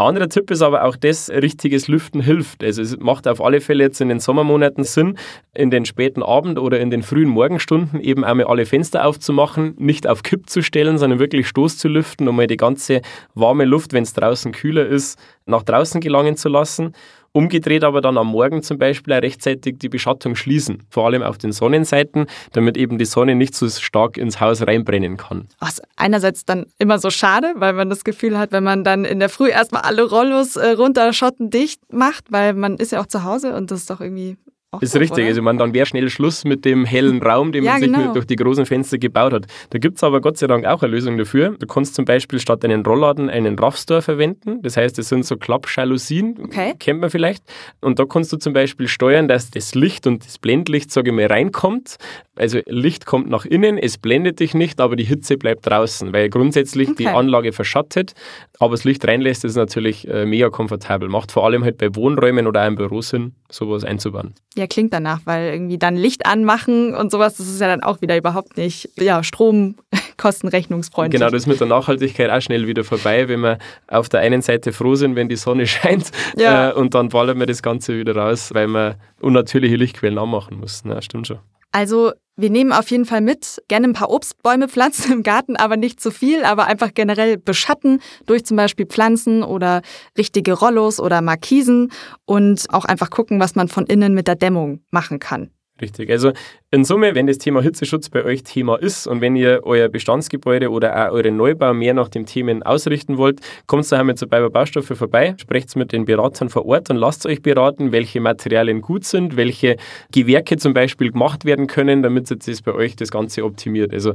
Anderer 0.00 0.28
Tipp 0.28 0.48
ist 0.52 0.62
aber 0.62 0.84
auch 0.84 0.94
das, 0.94 1.28
richtiges 1.28 1.88
Lüften 1.88 2.20
hilft. 2.20 2.62
Also 2.62 2.82
es 2.82 2.96
macht 2.98 3.26
auf 3.26 3.42
alle 3.42 3.60
Fälle 3.60 3.82
jetzt 3.82 4.00
in 4.00 4.08
den 4.08 4.20
Sommermonaten 4.20 4.84
Sinn, 4.84 5.18
in 5.54 5.72
den 5.72 5.84
späten 5.86 6.22
Abend 6.22 6.60
oder 6.60 6.78
in 6.78 6.90
den 6.90 7.02
frühen 7.02 7.28
Morgenstunden 7.28 8.00
eben 8.00 8.24
einmal 8.24 8.46
alle 8.46 8.64
Fenster 8.64 9.04
aufzumachen, 9.04 9.74
nicht 9.76 10.06
auf 10.06 10.22
Kipp 10.22 10.48
zu 10.48 10.62
stellen, 10.62 10.98
sondern 10.98 11.18
wirklich 11.18 11.48
Stoß 11.48 11.78
zu 11.78 11.88
lüften, 11.88 12.28
um 12.28 12.36
mal 12.36 12.46
die 12.46 12.56
ganze 12.56 13.00
warme 13.34 13.64
Luft, 13.64 13.92
wenn 13.92 14.04
es 14.04 14.12
draußen 14.12 14.52
kühler 14.52 14.86
ist, 14.86 15.18
nach 15.46 15.64
draußen 15.64 16.00
gelangen 16.00 16.36
zu 16.36 16.48
lassen. 16.48 16.92
Umgedreht 17.38 17.84
aber 17.84 18.00
dann 18.00 18.18
am 18.18 18.26
Morgen 18.26 18.64
zum 18.64 18.78
Beispiel 18.78 19.14
rechtzeitig 19.14 19.78
die 19.78 19.88
Beschattung 19.88 20.34
schließen, 20.34 20.82
vor 20.90 21.06
allem 21.06 21.22
auf 21.22 21.38
den 21.38 21.52
Sonnenseiten, 21.52 22.26
damit 22.52 22.76
eben 22.76 22.98
die 22.98 23.04
Sonne 23.04 23.36
nicht 23.36 23.54
so 23.54 23.68
stark 23.68 24.18
ins 24.18 24.40
Haus 24.40 24.66
reinbrennen 24.66 25.16
kann. 25.16 25.46
Was 25.60 25.80
einerseits 25.94 26.44
dann 26.44 26.66
immer 26.80 26.98
so 26.98 27.10
schade, 27.10 27.52
weil 27.54 27.74
man 27.74 27.90
das 27.90 28.02
Gefühl 28.02 28.36
hat, 28.36 28.50
wenn 28.50 28.64
man 28.64 28.82
dann 28.82 29.04
in 29.04 29.20
der 29.20 29.28
Früh 29.28 29.50
erstmal 29.50 29.82
alle 29.82 30.02
Rollos 30.02 30.56
äh, 30.56 30.70
runter 30.70 31.12
schottendicht 31.12 31.80
macht, 31.92 32.24
weil 32.32 32.54
man 32.54 32.76
ist 32.76 32.90
ja 32.90 33.00
auch 33.00 33.06
zu 33.06 33.22
Hause 33.22 33.54
und 33.54 33.70
das 33.70 33.82
ist 33.82 33.90
doch 33.90 34.00
irgendwie 34.00 34.36
auch 34.70 34.82
ist 34.82 34.94
doof, 34.94 35.00
richtig. 35.00 35.18
Oder? 35.20 35.28
Also 35.28 35.42
man, 35.42 35.56
dann 35.56 35.72
wäre 35.72 35.86
schnell 35.86 36.10
Schluss 36.10 36.44
mit 36.44 36.66
dem 36.66 36.84
hellen 36.84 37.22
Raum, 37.22 37.52
den 37.52 37.64
ja, 37.64 37.72
man 37.72 37.80
sich 37.80 37.90
genau. 37.90 38.12
durch 38.12 38.26
die 38.26 38.36
großen 38.36 38.66
Fenster 38.66 38.98
gebaut 38.98 39.32
hat. 39.32 39.46
Da 39.70 39.78
gibt 39.78 39.96
es 39.96 40.04
aber 40.04 40.20
Gott 40.20 40.36
sei 40.36 40.46
Dank 40.46 40.66
auch 40.66 40.82
eine 40.82 40.92
Lösung 40.92 41.16
dafür. 41.16 41.56
Du 41.58 41.66
kannst 41.66 41.94
zum 41.94 42.04
Beispiel 42.04 42.38
statt 42.38 42.62
einen 42.66 42.84
Rollladen 42.84 43.30
einen 43.30 43.58
Raffstore 43.58 44.02
verwenden. 44.02 44.60
Das 44.60 44.76
heißt, 44.76 44.98
das 44.98 45.08
sind 45.08 45.24
so 45.24 45.38
Klappjalousien, 45.38 46.36
okay. 46.44 46.74
kennt 46.78 47.00
man 47.00 47.08
vielleicht. 47.08 47.42
Und 47.80 47.98
da 47.98 48.04
kannst 48.04 48.30
du 48.32 48.36
zum 48.36 48.52
Beispiel 48.52 48.88
steuern, 48.88 49.26
dass 49.26 49.50
das 49.50 49.74
Licht 49.74 50.06
und 50.06 50.26
das 50.26 50.38
Blendlicht, 50.38 50.90
sage 50.90 51.10
ich 51.10 51.16
mal, 51.16 51.26
reinkommt. 51.26 51.96
Also 52.36 52.60
Licht 52.66 53.06
kommt 53.06 53.28
nach 53.30 53.46
innen, 53.46 53.78
es 53.78 53.98
blendet 53.98 54.38
dich 54.40 54.54
nicht, 54.54 54.80
aber 54.80 54.96
die 54.96 55.04
Hitze 55.04 55.36
bleibt 55.36 55.66
draußen, 55.66 56.12
weil 56.12 56.28
grundsätzlich 56.28 56.90
okay. 56.90 56.96
die 57.04 57.08
Anlage 57.08 57.52
verschattet, 57.52 58.12
aber 58.60 58.72
das 58.72 58.84
Licht 58.84 59.06
reinlässt, 59.06 59.44
ist 59.44 59.56
natürlich 59.56 60.06
äh, 60.08 60.24
mega 60.24 60.50
komfortabel. 60.50 61.08
Macht 61.08 61.32
vor 61.32 61.44
allem 61.44 61.64
halt 61.64 61.78
bei 61.78 61.94
Wohnräumen 61.94 62.46
oder 62.46 62.62
auch 62.62 62.68
im 62.68 62.76
Büro 62.76 63.00
Sinn, 63.00 63.32
sowas 63.50 63.82
einzubauen. 63.82 64.34
Ja, 64.58 64.66
klingt 64.66 64.92
danach, 64.92 65.20
weil 65.24 65.52
irgendwie 65.52 65.78
dann 65.78 65.94
Licht 65.94 66.26
anmachen 66.26 66.92
und 66.92 67.12
sowas, 67.12 67.36
das 67.36 67.46
ist 67.46 67.60
ja 67.60 67.68
dann 67.68 67.80
auch 67.80 68.00
wieder 68.00 68.16
überhaupt 68.16 68.56
nicht 68.56 68.90
ja, 68.98 69.22
stromkostenrechnungsfreundlich. 69.22 71.20
Genau, 71.20 71.30
das 71.30 71.42
ist 71.42 71.46
mit 71.46 71.60
der 71.60 71.68
Nachhaltigkeit 71.68 72.28
auch 72.28 72.40
schnell 72.40 72.66
wieder 72.66 72.82
vorbei, 72.82 73.28
wenn 73.28 73.38
wir 73.38 73.58
auf 73.86 74.08
der 74.08 74.18
einen 74.18 74.42
Seite 74.42 74.72
froh 74.72 74.96
sind, 74.96 75.14
wenn 75.14 75.28
die 75.28 75.36
Sonne 75.36 75.66
scheint 75.68 76.10
ja. 76.36 76.70
äh, 76.70 76.72
und 76.72 76.94
dann 76.94 77.10
ballern 77.10 77.38
wir 77.38 77.46
das 77.46 77.62
Ganze 77.62 77.96
wieder 77.96 78.16
raus, 78.16 78.50
weil 78.52 78.66
wir 78.66 78.96
unnatürliche 79.20 79.76
Lichtquellen 79.76 80.18
anmachen 80.18 80.58
müssen. 80.58 80.90
Ja, 80.90 81.00
stimmt 81.02 81.28
schon. 81.28 81.38
Also 81.70 82.12
wir 82.38 82.50
nehmen 82.50 82.72
auf 82.72 82.90
jeden 82.90 83.04
Fall 83.04 83.20
mit, 83.20 83.60
gerne 83.66 83.88
ein 83.88 83.92
paar 83.92 84.10
Obstbäume 84.10 84.68
pflanzen 84.68 85.12
im 85.12 85.22
Garten, 85.24 85.56
aber 85.56 85.76
nicht 85.76 86.00
zu 86.00 86.12
viel, 86.12 86.44
aber 86.44 86.66
einfach 86.66 86.94
generell 86.94 87.36
beschatten 87.36 88.00
durch 88.26 88.46
zum 88.46 88.56
Beispiel 88.56 88.86
Pflanzen 88.86 89.42
oder 89.42 89.82
richtige 90.16 90.52
Rollos 90.52 91.00
oder 91.00 91.20
Markisen 91.20 91.90
und 92.24 92.66
auch 92.72 92.84
einfach 92.84 93.10
gucken, 93.10 93.40
was 93.40 93.56
man 93.56 93.66
von 93.66 93.86
innen 93.86 94.14
mit 94.14 94.28
der 94.28 94.36
Dämmung 94.36 94.80
machen 94.90 95.18
kann. 95.18 95.50
Richtig. 95.80 96.10
Also 96.10 96.32
in 96.70 96.84
Summe, 96.84 97.14
wenn 97.14 97.26
das 97.26 97.38
Thema 97.38 97.62
Hitzeschutz 97.62 98.08
bei 98.08 98.24
euch 98.24 98.42
Thema 98.42 98.76
ist 98.76 99.06
und 99.06 99.20
wenn 99.20 99.36
ihr 99.36 99.60
euer 99.62 99.88
Bestandsgebäude 99.88 100.70
oder 100.70 101.08
auch 101.08 101.12
euren 101.12 101.36
Neubau 101.36 101.72
mehr 101.72 101.94
nach 101.94 102.08
dem 102.08 102.26
Themen 102.26 102.62
ausrichten 102.62 103.16
wollt, 103.16 103.40
kommt 103.66 103.90
daheim 103.90 104.06
mit 104.06 104.18
zu 104.18 104.26
Bayer 104.26 104.50
Baustoffe 104.50 104.96
vorbei, 104.96 105.34
sprecht 105.38 105.74
mit 105.76 105.92
den 105.92 106.04
Beratern 106.04 106.48
vor 106.48 106.66
Ort 106.66 106.90
und 106.90 106.96
lasst 106.96 107.26
euch 107.26 107.42
beraten, 107.42 107.92
welche 107.92 108.20
Materialien 108.20 108.80
gut 108.80 109.04
sind, 109.04 109.36
welche 109.36 109.76
Gewerke 110.12 110.56
zum 110.56 110.74
Beispiel 110.74 111.12
gemacht 111.12 111.44
werden 111.44 111.66
können, 111.66 112.02
damit 112.02 112.28
jetzt 112.30 112.64
bei 112.64 112.72
euch 112.72 112.96
das 112.96 113.10
Ganze 113.10 113.44
optimiert. 113.44 113.92
Also 113.92 114.14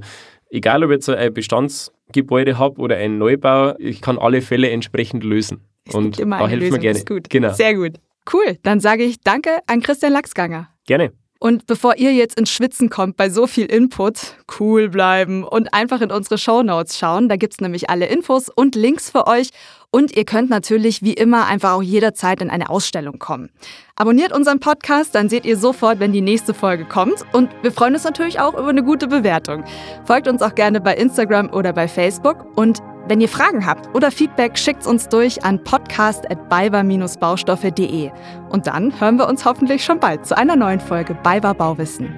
egal, 0.49 0.84
ob 0.84 0.89
ich 0.91 0.95
jetzt 0.95 1.10
ein 1.10 1.34
Bestandsgebäude 1.34 2.58
habe 2.58 2.80
oder 2.80 2.97
einen 2.97 3.17
Neubau, 3.17 3.76
ich 3.80 4.02
kann 4.02 4.17
alle 4.17 4.41
Fälle 4.41 4.69
entsprechend 4.69 5.23
lösen. 5.23 5.62
Es 5.88 5.95
und 5.95 6.19
da 6.19 6.47
helfen 6.47 6.71
wir 6.71 6.80
gerne. 6.80 7.04
gut. 7.06 7.30
Genau. 7.30 7.54
Sehr 7.54 7.76
gut. 7.76 7.93
Cool. 8.32 8.58
Dann 8.63 8.80
sage 8.80 9.04
ich 9.04 9.19
Danke 9.19 9.60
an 9.67 9.82
Christian 9.82 10.13
Lachsganger. 10.13 10.69
Gerne. 10.86 11.12
Und 11.43 11.67
bevor 11.67 11.97
ihr 11.97 12.13
jetzt 12.13 12.39
ins 12.39 12.51
Schwitzen 12.51 12.89
kommt 12.89 13.17
bei 13.17 13.29
so 13.29 13.47
viel 13.47 13.65
Input, 13.65 14.38
cool 14.62 14.88
bleiben 14.88 15.43
und 15.43 15.73
einfach 15.73 15.99
in 15.99 16.10
unsere 16.10 16.38
Shownotes 16.38 16.97
schauen. 16.97 17.27
Da 17.27 17.36
gibt 17.36 17.51
es 17.51 17.60
nämlich 17.60 17.89
alle 17.89 18.06
Infos 18.06 18.47
und 18.47 18.75
Links 18.75 19.10
für 19.10 19.27
euch. 19.27 19.49
Und 19.93 20.17
ihr 20.17 20.25
könnt 20.25 20.49
natürlich 20.49 21.03
wie 21.03 21.13
immer 21.13 21.45
einfach 21.45 21.73
auch 21.73 21.84
jederzeit 21.84 22.41
in 22.41 22.49
eine 22.49 22.71
Ausstellung 22.71 23.19
kommen. 23.19 23.51
Abonniert 23.95 24.34
unseren 24.34 24.60
Podcast, 24.60 25.13
dann 25.13 25.29
seht 25.29 25.45
ihr 25.45 25.56
sofort, 25.56 25.99
wenn 25.99 26.12
die 26.12 26.21
nächste 26.21 26.56
Folge 26.56 26.86
kommt. 26.86 27.23
Und 27.32 27.51
wir 27.62 27.71
freuen 27.71 27.93
uns 27.93 28.03
natürlich 28.03 28.39
auch 28.39 28.56
über 28.56 28.69
eine 28.69 28.84
gute 28.84 29.08
Bewertung. 29.08 29.63
Folgt 30.06 30.27
uns 30.27 30.41
auch 30.41 30.56
gerne 30.56 30.82
bei 30.82 30.95
Instagram 30.95 31.53
oder 31.53 31.73
bei 31.73 31.88
Facebook. 31.88 32.58
Und 32.58 32.79
wenn 33.08 33.21
ihr 33.21 33.29
Fragen 33.29 33.67
habt 33.67 33.95
oder 33.95 34.10
Feedback, 34.10 34.58
schickt 34.58 34.88
uns 34.88 35.10
durch 35.10 35.43
an 35.43 35.63
podcast.balver-baustoffe.de. 35.63 38.10
Und 38.49 38.65
dann 38.65 38.99
hören 38.99 39.17
wir 39.17 39.27
uns 39.27 39.45
hoffentlich 39.45 39.86
schon 39.86 39.99
bald 39.99 40.25
zu 40.25 40.36
einer 40.36 40.56
neuen 40.56 40.79
Folge 40.79 41.13
Balver 41.13 41.53
Bauwissen. 41.53 42.15